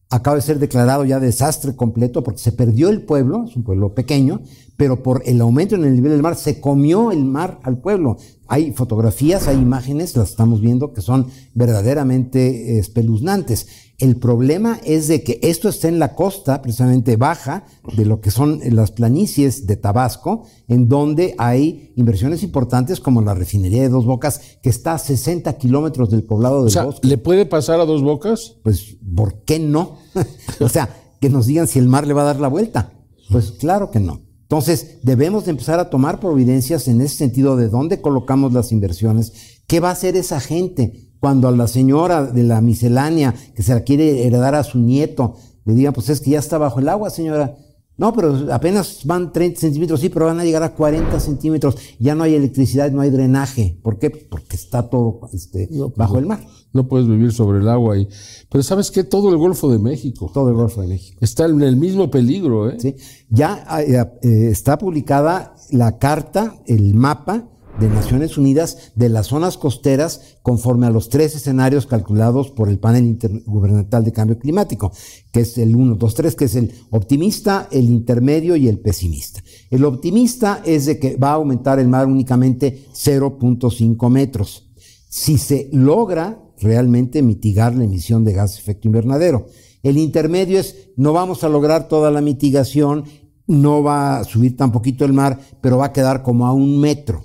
[0.10, 3.94] acaba de ser declarado ya desastre completo porque se perdió el pueblo, es un pueblo
[3.94, 4.42] pequeño,
[4.76, 8.18] pero por el aumento en el nivel del mar se comió el mar al pueblo.
[8.48, 13.68] Hay fotografías, hay imágenes, las estamos viendo, que son verdaderamente espeluznantes.
[14.00, 17.66] El problema es de que esto está en la costa, precisamente baja,
[17.98, 23.34] de lo que son las planicies de Tabasco, en donde hay inversiones importantes como la
[23.34, 27.10] refinería de Dos Bocas, que está a 60 kilómetros del poblado del o sea, bosque.
[27.10, 28.56] ¿Le puede pasar a Dos Bocas?
[28.64, 29.98] Pues, ¿por qué no?
[30.62, 32.94] o sea, que nos digan si el mar le va a dar la vuelta.
[33.30, 34.22] Pues claro que no.
[34.44, 39.62] Entonces, debemos de empezar a tomar providencias en ese sentido de dónde colocamos las inversiones,
[39.68, 43.74] qué va a hacer esa gente cuando a la señora de la miscelánea que se
[43.74, 45.36] la quiere heredar a su nieto
[45.70, 47.56] le digan, pues es que ya está bajo el agua, señora.
[47.96, 51.76] No, pero apenas van 30 centímetros, sí, pero van a llegar a 40 centímetros.
[52.00, 53.78] Ya no hay electricidad, no hay drenaje.
[53.84, 54.10] ¿Por qué?
[54.10, 56.40] Porque está todo este, pues bajo el mar.
[56.72, 58.08] No puedes vivir sobre el agua ahí.
[58.50, 59.04] Pero ¿sabes qué?
[59.04, 60.32] Todo el Golfo de México.
[60.34, 61.20] Todo el Golfo de México.
[61.22, 62.78] Está en el mismo peligro, ¿eh?
[62.80, 62.96] Sí.
[63.30, 69.58] Ya eh, eh, está publicada la carta, el mapa de Naciones Unidas de las zonas
[69.58, 74.92] costeras conforme a los tres escenarios calculados por el panel intergubernamental de cambio climático,
[75.32, 79.42] que es el 1, 2, 3, que es el optimista, el intermedio y el pesimista.
[79.70, 84.70] El optimista es de que va a aumentar el mar únicamente 0.5 metros.
[85.08, 89.48] Si se logra realmente mitigar la emisión de gas de efecto invernadero.
[89.82, 93.06] El intermedio es no vamos a lograr toda la mitigación,
[93.48, 96.80] no va a subir tan poquito el mar, pero va a quedar como a un
[96.80, 97.24] metro.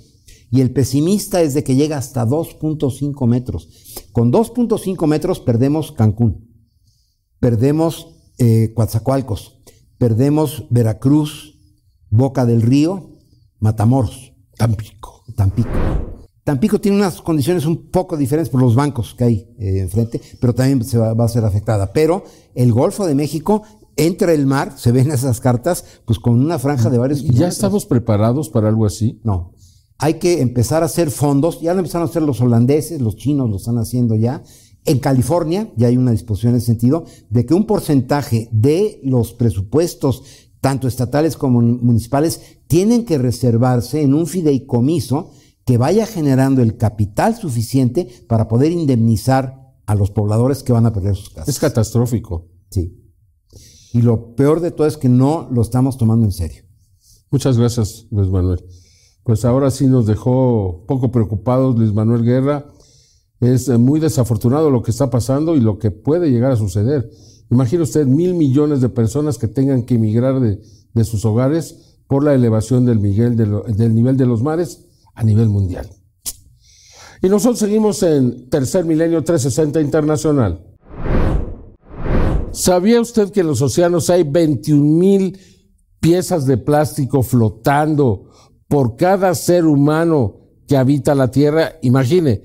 [0.51, 3.69] Y el pesimista es de que llega hasta 2.5 metros.
[4.11, 6.49] Con 2.5 metros perdemos Cancún,
[7.39, 9.61] perdemos eh, Coatzacoalcos,
[9.97, 11.59] perdemos Veracruz,
[12.09, 13.17] Boca del Río,
[13.59, 15.23] Matamoros, Tampico.
[15.35, 15.69] Tampico.
[16.43, 20.53] Tampico tiene unas condiciones un poco diferentes por los bancos que hay eh, enfrente, pero
[20.53, 21.91] también se va, va, a ser afectada.
[21.91, 23.63] Pero el Golfo de México
[23.95, 27.85] entra el mar, se ven esas cartas, pues con una franja de varios ¿Ya estamos
[27.85, 29.19] preparados para algo así?
[29.23, 29.54] No.
[29.97, 33.49] Hay que empezar a hacer fondos, ya lo empezaron a hacer los holandeses, los chinos
[33.49, 34.43] lo están haciendo ya.
[34.83, 39.33] En California ya hay una disposición en ese sentido de que un porcentaje de los
[39.33, 40.23] presupuestos,
[40.61, 45.31] tanto estatales como municipales, tienen que reservarse en un fideicomiso
[45.65, 50.93] que vaya generando el capital suficiente para poder indemnizar a los pobladores que van a
[50.93, 51.49] perder sus casas.
[51.49, 52.47] Es catastrófico.
[52.69, 53.01] Sí.
[53.93, 56.63] Y lo peor de todo es que no lo estamos tomando en serio.
[57.31, 58.63] Muchas gracias, Luis Manuel.
[59.25, 62.67] Pues ahora sí nos dejó poco preocupados Luis Manuel Guerra.
[63.39, 67.09] Es muy desafortunado lo que está pasando y lo que puede llegar a suceder.
[67.49, 70.61] Imagine usted mil millones de personas que tengan que emigrar de,
[70.93, 75.49] de sus hogares por la elevación del, Miguel del nivel de los mares a nivel
[75.49, 75.89] mundial.
[77.23, 80.63] Y nosotros seguimos en Tercer Milenio 360 Internacional.
[82.51, 85.39] ¿Sabía usted que en los océanos hay 21 mil
[85.99, 88.24] piezas de plástico flotando
[88.67, 91.73] por cada ser humano que habita la Tierra?
[91.81, 92.43] Imagine,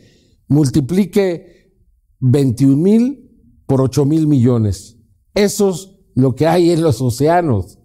[0.49, 1.75] multiplique
[2.21, 3.31] 21 mil
[3.67, 4.99] por 8 mil millones.
[5.35, 7.79] Eso es lo que hay en los océanos.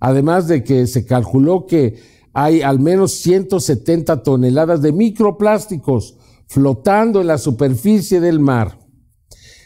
[0.00, 1.98] Además de que se calculó que
[2.32, 6.16] hay al menos 170 toneladas de microplásticos
[6.46, 8.78] flotando en la superficie del mar.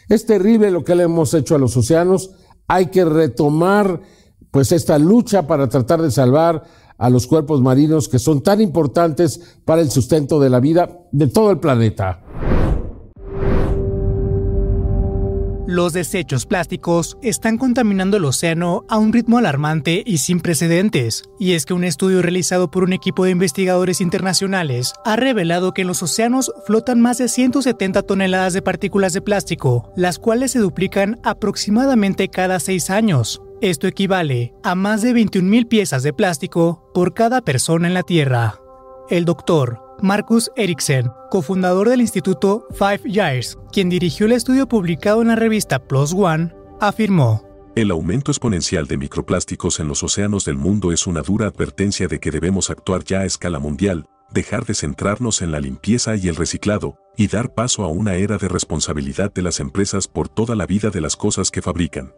[0.09, 2.31] Es terrible lo que le hemos hecho a los océanos.
[2.67, 4.01] Hay que retomar
[4.51, 6.63] pues esta lucha para tratar de salvar
[6.97, 11.27] a los cuerpos marinos que son tan importantes para el sustento de la vida de
[11.27, 12.21] todo el planeta.
[15.71, 21.23] Los desechos plásticos están contaminando el océano a un ritmo alarmante y sin precedentes.
[21.39, 25.83] Y es que un estudio realizado por un equipo de investigadores internacionales ha revelado que
[25.83, 30.59] en los océanos flotan más de 170 toneladas de partículas de plástico, las cuales se
[30.59, 33.41] duplican aproximadamente cada seis años.
[33.61, 38.59] Esto equivale a más de 21.000 piezas de plástico por cada persona en la Tierra.
[39.07, 45.27] El doctor Marcus Eriksen, cofundador del Instituto Five Years, quien dirigió el estudio publicado en
[45.27, 47.43] la revista Plus One, afirmó.
[47.75, 52.19] El aumento exponencial de microplásticos en los océanos del mundo es una dura advertencia de
[52.19, 56.35] que debemos actuar ya a escala mundial, dejar de centrarnos en la limpieza y el
[56.35, 60.65] reciclado, y dar paso a una era de responsabilidad de las empresas por toda la
[60.65, 62.11] vida de las cosas que fabrican.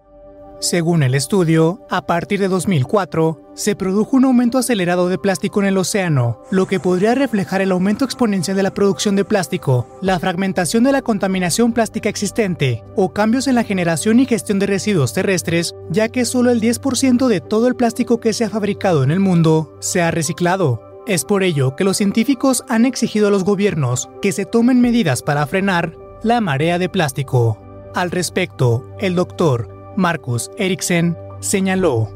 [0.64, 5.68] Según el estudio, a partir de 2004, se produjo un aumento acelerado de plástico en
[5.68, 10.18] el océano, lo que podría reflejar el aumento exponencial de la producción de plástico, la
[10.22, 15.12] fragmentación de la contaminación plástica existente o cambios en la generación y gestión de residuos
[15.12, 19.12] terrestres, ya que solo el 10% de todo el plástico que se ha fabricado en
[19.12, 20.82] el mundo se ha reciclado.
[21.08, 25.24] Es por ello que los científicos han exigido a los gobiernos que se tomen medidas
[25.24, 27.60] para frenar la marea de plástico.
[27.94, 32.10] Al respecto, el doctor Marcus Eriksen señaló.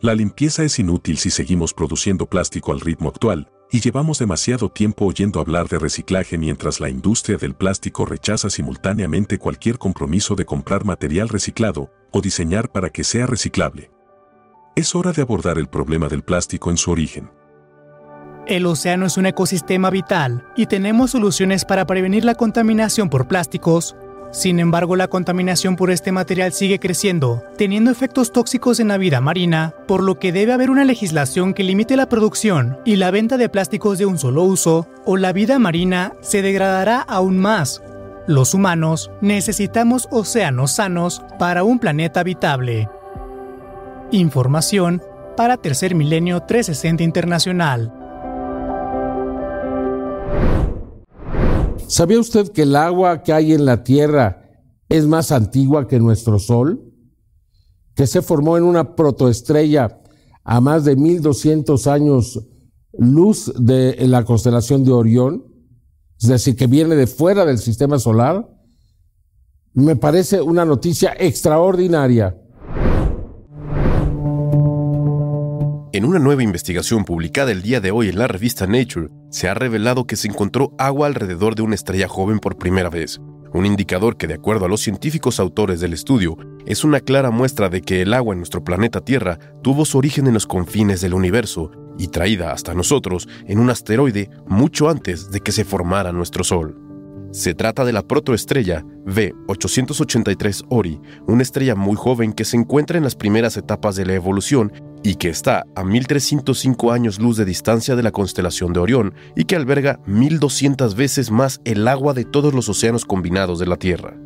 [0.00, 5.06] La limpieza es inútil si seguimos produciendo plástico al ritmo actual, y llevamos demasiado tiempo
[5.06, 10.84] oyendo hablar de reciclaje mientras la industria del plástico rechaza simultáneamente cualquier compromiso de comprar
[10.84, 13.90] material reciclado o diseñar para que sea reciclable.
[14.76, 17.30] Es hora de abordar el problema del plástico en su origen.
[18.46, 23.96] El océano es un ecosistema vital y tenemos soluciones para prevenir la contaminación por plásticos
[24.30, 29.20] sin embargo, la contaminación por este material sigue creciendo, teniendo efectos tóxicos en la vida
[29.20, 33.38] marina, por lo que debe haber una legislación que limite la producción y la venta
[33.38, 37.82] de plásticos de un solo uso, o la vida marina se degradará aún más.
[38.26, 42.88] Los humanos necesitamos océanos sanos para un planeta habitable.
[44.10, 45.02] Información
[45.36, 47.92] para Tercer Milenio 360 Internacional.
[51.86, 54.42] ¿Sabía usted que el agua que hay en la Tierra
[54.88, 56.92] es más antigua que nuestro Sol?
[57.94, 60.02] Que se formó en una protoestrella
[60.44, 62.40] a más de 1200 años
[62.98, 65.44] luz de la constelación de Orión,
[66.20, 68.48] es decir, que viene de fuera del sistema solar,
[69.74, 72.40] me parece una noticia extraordinaria.
[75.96, 79.54] En una nueva investigación publicada el día de hoy en la revista Nature, se ha
[79.54, 83.18] revelado que se encontró agua alrededor de una estrella joven por primera vez,
[83.54, 86.36] un indicador que de acuerdo a los científicos autores del estudio,
[86.66, 90.26] es una clara muestra de que el agua en nuestro planeta Tierra tuvo su origen
[90.26, 95.40] en los confines del universo y traída hasta nosotros en un asteroide mucho antes de
[95.40, 96.85] que se formara nuestro Sol.
[97.36, 103.04] Se trata de la protoestrella V883 Ori, una estrella muy joven que se encuentra en
[103.04, 104.72] las primeras etapas de la evolución
[105.02, 109.44] y que está a 1305 años luz de distancia de la constelación de Orión y
[109.44, 114.16] que alberga 1200 veces más el agua de todos los océanos combinados de la Tierra.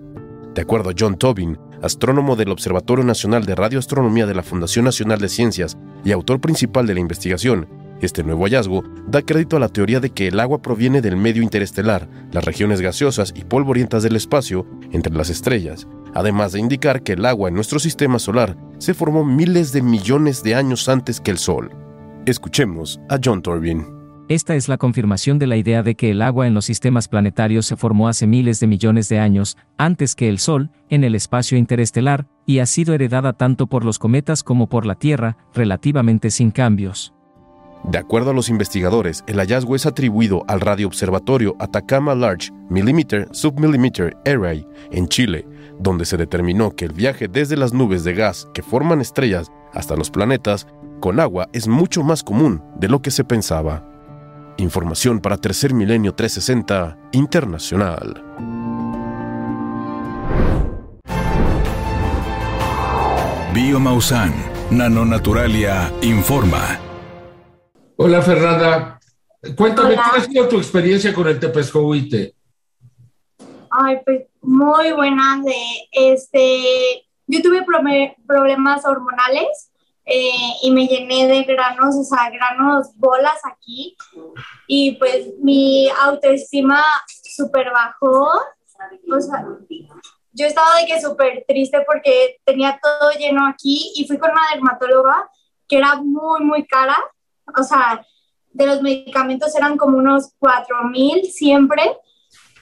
[0.54, 5.18] De acuerdo a John Tobin, astrónomo del Observatorio Nacional de Radioastronomía de la Fundación Nacional
[5.18, 7.66] de Ciencias y autor principal de la investigación,
[8.00, 11.42] este nuevo hallazgo da crédito a la teoría de que el agua proviene del medio
[11.42, 17.12] interestelar, las regiones gaseosas y polvorientas del espacio entre las estrellas, además de indicar que
[17.12, 21.30] el agua en nuestro sistema solar se formó miles de millones de años antes que
[21.30, 21.70] el Sol.
[22.26, 23.86] Escuchemos a John Torbin.
[24.28, 27.66] Esta es la confirmación de la idea de que el agua en los sistemas planetarios
[27.66, 31.58] se formó hace miles de millones de años, antes que el Sol, en el espacio
[31.58, 36.52] interestelar, y ha sido heredada tanto por los cometas como por la Tierra, relativamente sin
[36.52, 37.12] cambios.
[37.84, 44.16] De acuerdo a los investigadores, el hallazgo es atribuido al radioobservatorio Atacama Large Millimeter Submillimeter
[44.26, 45.46] Array en Chile,
[45.78, 49.96] donde se determinó que el viaje desde las nubes de gas que forman estrellas hasta
[49.96, 50.66] los planetas
[51.00, 53.86] con agua es mucho más común de lo que se pensaba.
[54.58, 58.22] Información para Tercer Milenio 360 Internacional.
[63.54, 64.32] Biomausan,
[64.70, 66.89] Nanonaturalia, informa.
[68.02, 68.98] Hola Fernanda,
[69.54, 72.34] cuéntame, ¿cuál ha sido tu experiencia con el tepescohuite?
[73.70, 75.38] Ay, pues muy buena.
[75.44, 75.54] De,
[75.92, 77.62] este, yo tuve
[78.26, 79.70] problemas hormonales
[80.06, 80.30] eh,
[80.62, 83.98] y me llené de granos, o sea, granos, bolas aquí.
[84.66, 88.30] Y pues mi autoestima súper bajó.
[89.14, 89.44] O sea,
[90.32, 94.48] yo estaba de que súper triste porque tenía todo lleno aquí y fui con una
[94.54, 95.28] dermatóloga
[95.68, 96.96] que era muy, muy cara.
[97.58, 98.04] O sea,
[98.52, 101.82] de los medicamentos eran como unos 4 mil siempre.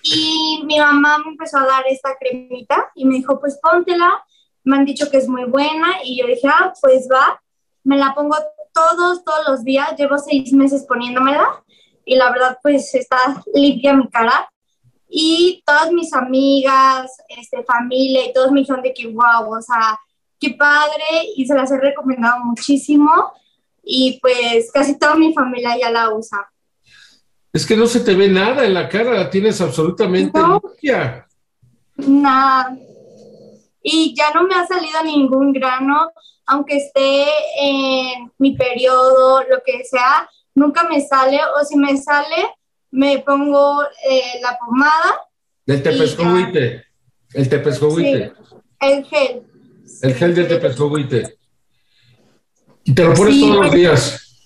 [0.03, 4.23] Y mi mamá me empezó a dar esta cremita y me dijo, pues póntela.
[4.65, 7.41] Me han dicho que es muy buena y yo dije, ah, pues va.
[7.85, 8.37] Me la pongo
[8.73, 9.97] todos, todos los días.
[9.97, 11.65] Llevo seis meses poniéndomela
[12.05, 14.51] y la verdad, pues está limpia mi cara.
[15.09, 19.99] Y todas mis amigas, este, familia y todos me dijeron de que, wow, o sea,
[20.39, 23.33] qué padre y se las he recomendado muchísimo
[23.91, 26.47] y pues casi toda mi familia ya la usa.
[27.51, 31.27] Es que no se te ve nada en la cara, la tienes absolutamente limpia.
[31.97, 32.77] Nada.
[33.83, 36.11] Y ya no me ha salido ningún grano,
[36.45, 37.25] aunque esté
[37.63, 42.51] en mi periodo, lo que sea, nunca me sale, o si me sale,
[42.91, 45.23] me pongo eh, la pomada.
[45.65, 46.85] Del tepescohuite.
[47.33, 48.33] El tepescohuite.
[48.37, 49.43] Sí, el gel.
[50.03, 51.38] El gel del tepescohuite.
[52.89, 54.39] Y te lo pones todos los días.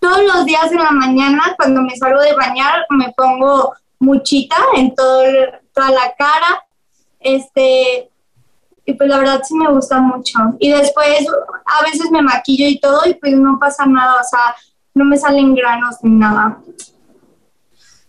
[0.00, 4.94] Todos los días en la mañana, cuando me salgo de bañar, me pongo muchita en
[4.94, 5.22] todo
[5.74, 6.64] toda la cara.
[7.20, 8.10] Este,
[8.86, 10.38] y pues la verdad sí me gusta mucho.
[10.60, 11.26] Y después
[11.66, 14.56] a veces me maquillo y todo y pues no pasa nada, o sea,
[14.94, 16.58] no me salen granos ni nada.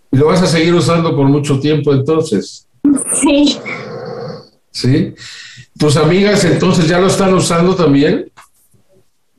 [0.09, 2.69] ¿Y lo vas a seguir usando por mucho tiempo entonces?
[3.21, 3.59] Sí.
[4.71, 5.13] ¿Sí?
[5.77, 8.31] ¿Tus amigas entonces ya lo están usando también?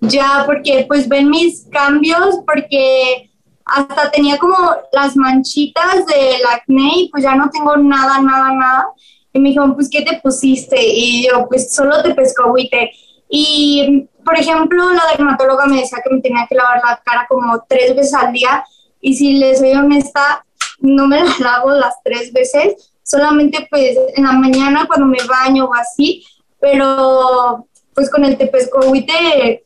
[0.08, 3.30] Ya, porque pues ven mis cambios, porque
[3.64, 4.56] hasta tenía como
[4.92, 8.86] las manchitas del acné y pues ya no tengo nada, nada, nada.
[9.32, 10.76] Y me dijeron, pues, ¿qué te pusiste?
[10.80, 12.92] Y yo, pues, solo te pescohuite.
[13.28, 17.64] Y, por ejemplo, la dermatóloga me decía que me tenía que lavar la cara como
[17.68, 18.64] tres veces al día.
[19.00, 20.46] Y si les soy honesta,
[20.78, 22.92] no me la lavo las tres veces.
[23.02, 26.24] Solamente, pues, en la mañana cuando me baño o así.
[26.60, 29.63] Pero, pues, con el tepescohuite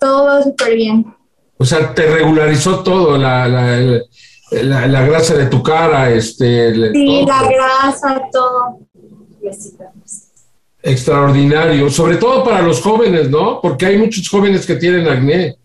[0.00, 1.14] todo va súper bien.
[1.58, 6.74] O sea, te regularizó todo, la, la, la, grasa de tu cara, este...
[6.92, 8.78] Sí, la grasa, todo.
[10.82, 13.60] Extraordinario, sobre todo para los jóvenes, ¿no?
[13.60, 15.58] Porque hay muchos jóvenes que tienen acné.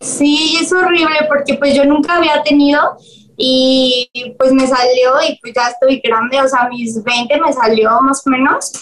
[0.00, 2.96] Sí, es horrible porque pues yo nunca había tenido
[3.36, 4.08] y
[4.38, 8.22] pues me salió y pues ya estoy grande, o sea, mis 20 me salió más
[8.26, 8.72] o menos.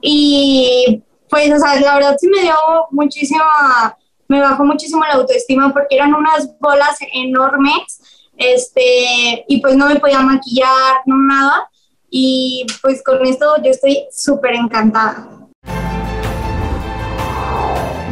[0.00, 1.02] Y
[1.32, 2.54] pues, o sea, la verdad sí me dio
[2.90, 3.96] muchísima,
[4.28, 9.98] me bajó muchísimo la autoestima porque eran unas bolas enormes, este, y pues no me
[9.98, 11.70] podía maquillar, no nada,
[12.10, 15.48] y pues con esto yo estoy súper encantada.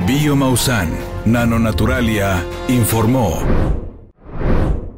[0.06, 0.90] Biomausan,
[1.26, 3.34] Nanonaturalia, informó.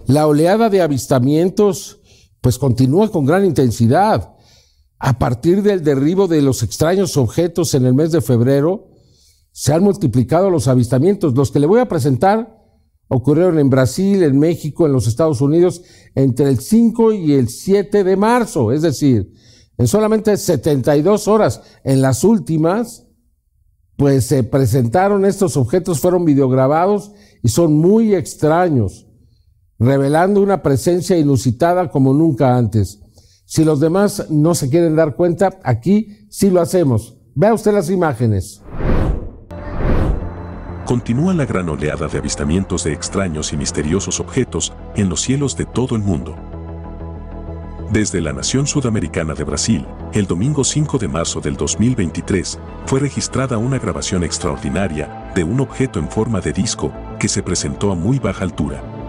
[0.07, 1.99] La oleada de avistamientos
[2.41, 4.29] pues continúa con gran intensidad.
[5.05, 8.87] A partir del derribo de los extraños objetos en el mes de febrero,
[9.51, 11.35] se han multiplicado los avistamientos.
[11.35, 12.57] Los que le voy a presentar
[13.09, 15.83] ocurrieron en Brasil, en México, en los Estados Unidos,
[16.15, 18.71] entre el 5 y el 7 de marzo.
[18.71, 19.33] Es decir,
[19.77, 23.05] en solamente 72 horas, en las últimas,
[23.97, 27.11] pues se presentaron estos objetos, fueron videograbados
[27.43, 29.09] y son muy extraños,
[29.81, 33.02] revelando una presencia inusitada como nunca antes.
[33.55, 37.19] Si los demás no se quieren dar cuenta, aquí sí lo hacemos.
[37.35, 38.63] Vea usted las imágenes.
[40.87, 45.67] Continúa la gran oleada de avistamientos de extraños y misteriosos objetos en los cielos de
[45.67, 46.35] todo el mundo.
[47.91, 53.59] Desde la nación sudamericana de Brasil, el domingo 5 de marzo del 2023, fue registrada
[53.59, 58.19] una grabación extraordinaria de un objeto en forma de disco que se presentó a muy
[58.19, 59.02] baja altura.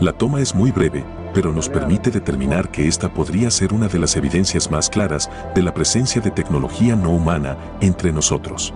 [0.00, 3.98] La toma es muy breve, pero nos permite determinar que esta podría ser una de
[3.98, 8.72] las evidencias más claras de la presencia de tecnología no humana entre nosotros.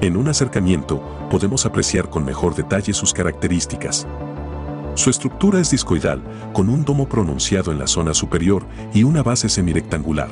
[0.00, 4.06] En un acercamiento, podemos apreciar con mejor detalle sus características.
[4.94, 6.22] Su estructura es discoidal,
[6.54, 8.64] con un domo pronunciado en la zona superior
[8.94, 10.30] y una base semirectangular.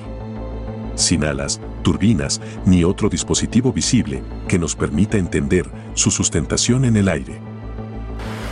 [0.94, 7.10] Sin alas, turbinas, ni otro dispositivo visible que nos permita entender su sustentación en el
[7.10, 7.57] aire.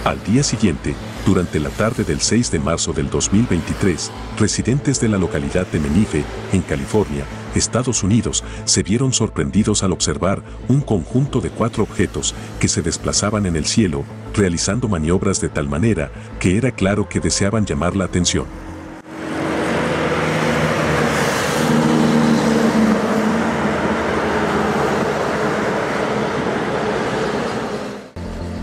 [0.07, 0.95] Al día siguiente,
[1.27, 6.23] durante la tarde del 6 de marzo del 2023, residentes de la localidad de Menife,
[6.53, 7.25] en California,
[7.57, 13.47] Estados Unidos, se vieron sorprendidos al observar un conjunto de cuatro objetos que se desplazaban
[13.47, 18.05] en el cielo, realizando maniobras de tal manera que era claro que deseaban llamar la
[18.05, 18.47] atención.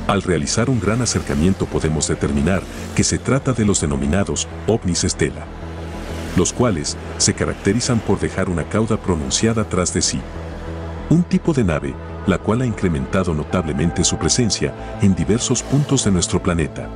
[0.07, 2.61] Al realizar un gran acercamiento podemos determinar
[2.95, 5.45] que se trata de los denominados ovnis estela,
[6.35, 10.19] los cuales se caracterizan por dejar una cauda pronunciada tras de sí.
[11.09, 11.93] Un tipo de nave,
[12.27, 16.89] la cual ha incrementado notablemente su presencia en diversos puntos de nuestro planeta.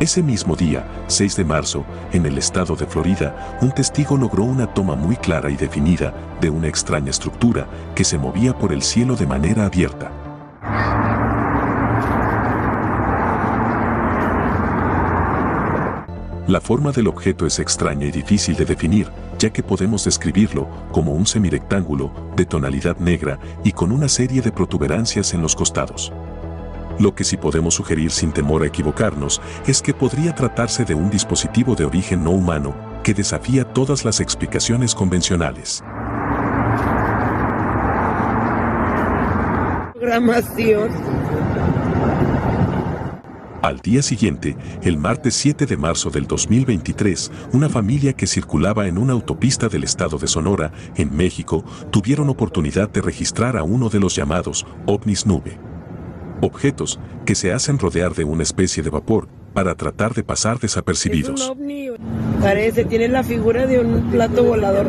[0.00, 1.84] Ese mismo día, 6 de marzo,
[2.14, 6.48] en el estado de Florida, un testigo logró una toma muy clara y definida de
[6.48, 10.10] una extraña estructura que se movía por el cielo de manera abierta.
[16.48, 21.12] La forma del objeto es extraña y difícil de definir, ya que podemos describirlo como
[21.12, 26.10] un semirectángulo de tonalidad negra y con una serie de protuberancias en los costados.
[27.00, 31.08] Lo que sí podemos sugerir sin temor a equivocarnos es que podría tratarse de un
[31.08, 35.82] dispositivo de origen no humano que desafía todas las explicaciones convencionales.
[43.62, 48.98] Al día siguiente, el martes 7 de marzo del 2023, una familia que circulaba en
[48.98, 54.00] una autopista del estado de Sonora, en México, tuvieron oportunidad de registrar a uno de
[54.00, 55.69] los llamados ovnis nube
[56.40, 61.40] objetos que se hacen rodear de una especie de vapor para tratar de pasar desapercibidos.
[61.40, 61.88] Es un ovni.
[62.40, 64.86] Parece, tiene la figura de un plato volador.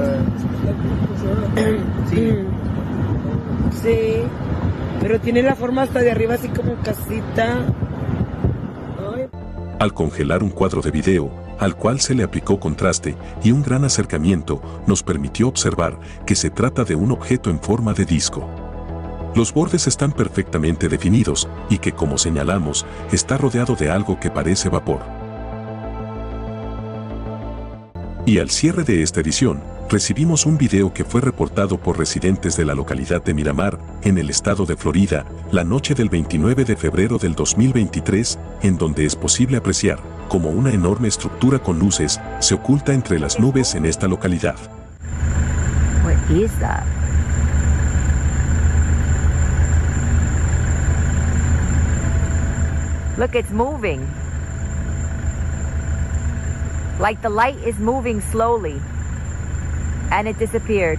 [2.09, 2.33] Sí.
[3.83, 4.13] sí,
[5.01, 7.65] pero tiene la forma hasta de arriba así como casita.
[9.79, 13.83] Al congelar un cuadro de video, al cual se le aplicó contraste y un gran
[13.83, 18.60] acercamiento, nos permitió observar que se trata de un objeto en forma de disco.
[19.33, 24.67] Los bordes están perfectamente definidos y que, como señalamos, está rodeado de algo que parece
[24.67, 24.99] vapor.
[28.25, 32.65] Y al cierre de esta edición, recibimos un video que fue reportado por residentes de
[32.65, 37.17] la localidad de Miramar, en el estado de Florida, la noche del 29 de febrero
[37.17, 42.93] del 2023, en donde es posible apreciar cómo una enorme estructura con luces se oculta
[42.93, 44.55] entre las nubes en esta localidad.
[53.21, 53.99] Look, it's moving.
[56.99, 58.81] Like the light is moving slowly.
[60.09, 60.97] And it disappeared.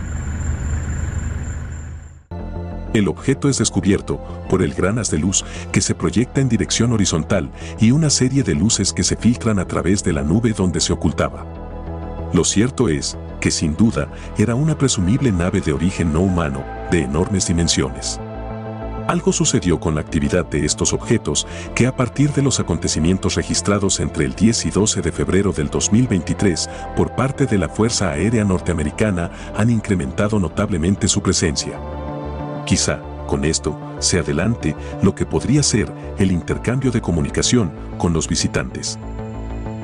[2.94, 6.92] El objeto es descubierto por el gran haz de luz que se proyecta en dirección
[6.92, 7.50] horizontal
[7.80, 10.92] y una serie de luces que se filtran a través de la nube donde se
[10.92, 11.44] ocultaba.
[12.32, 14.06] Lo cierto es que sin duda
[14.38, 18.20] era una presumible nave de origen no humano, de enormes dimensiones.
[19.08, 23.98] Algo sucedió con la actividad de estos objetos que a partir de los acontecimientos registrados
[24.00, 28.44] entre el 10 y 12 de febrero del 2023 por parte de la Fuerza Aérea
[28.44, 31.78] Norteamericana han incrementado notablemente su presencia.
[32.64, 38.28] Quizá, con esto, se adelante lo que podría ser el intercambio de comunicación con los
[38.28, 38.98] visitantes.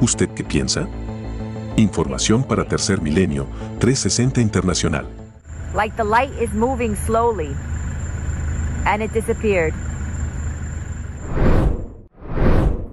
[0.01, 0.87] ¿Usted qué piensa?
[1.77, 3.47] Información para Tercer Milenio
[3.81, 5.07] 360 Internacional.
[5.75, 7.55] Like the light is moving slowly
[8.87, 9.74] and it disappeared.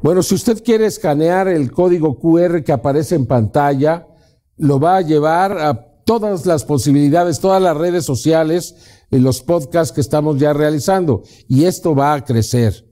[0.01, 4.07] Bueno, si usted quiere escanear el código QR que aparece en pantalla,
[4.57, 8.75] lo va a llevar a todas las posibilidades, todas las redes sociales
[9.19, 11.23] los podcasts que estamos ya realizando.
[11.47, 12.85] Y esto va a crecer.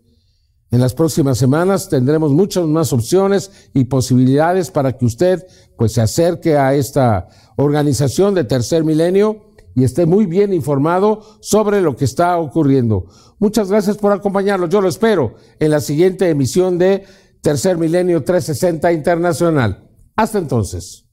[0.71, 5.45] En las próximas semanas tendremos muchas más opciones y posibilidades para que usted
[5.77, 7.27] pues se acerque a esta
[7.57, 13.05] organización de tercer milenio y esté muy bien informado sobre lo que está ocurriendo.
[13.39, 14.69] Muchas gracias por acompañarnos.
[14.69, 17.03] Yo lo espero en la siguiente emisión de
[17.41, 19.89] Tercer Milenio 360 Internacional.
[20.15, 21.05] Hasta entonces.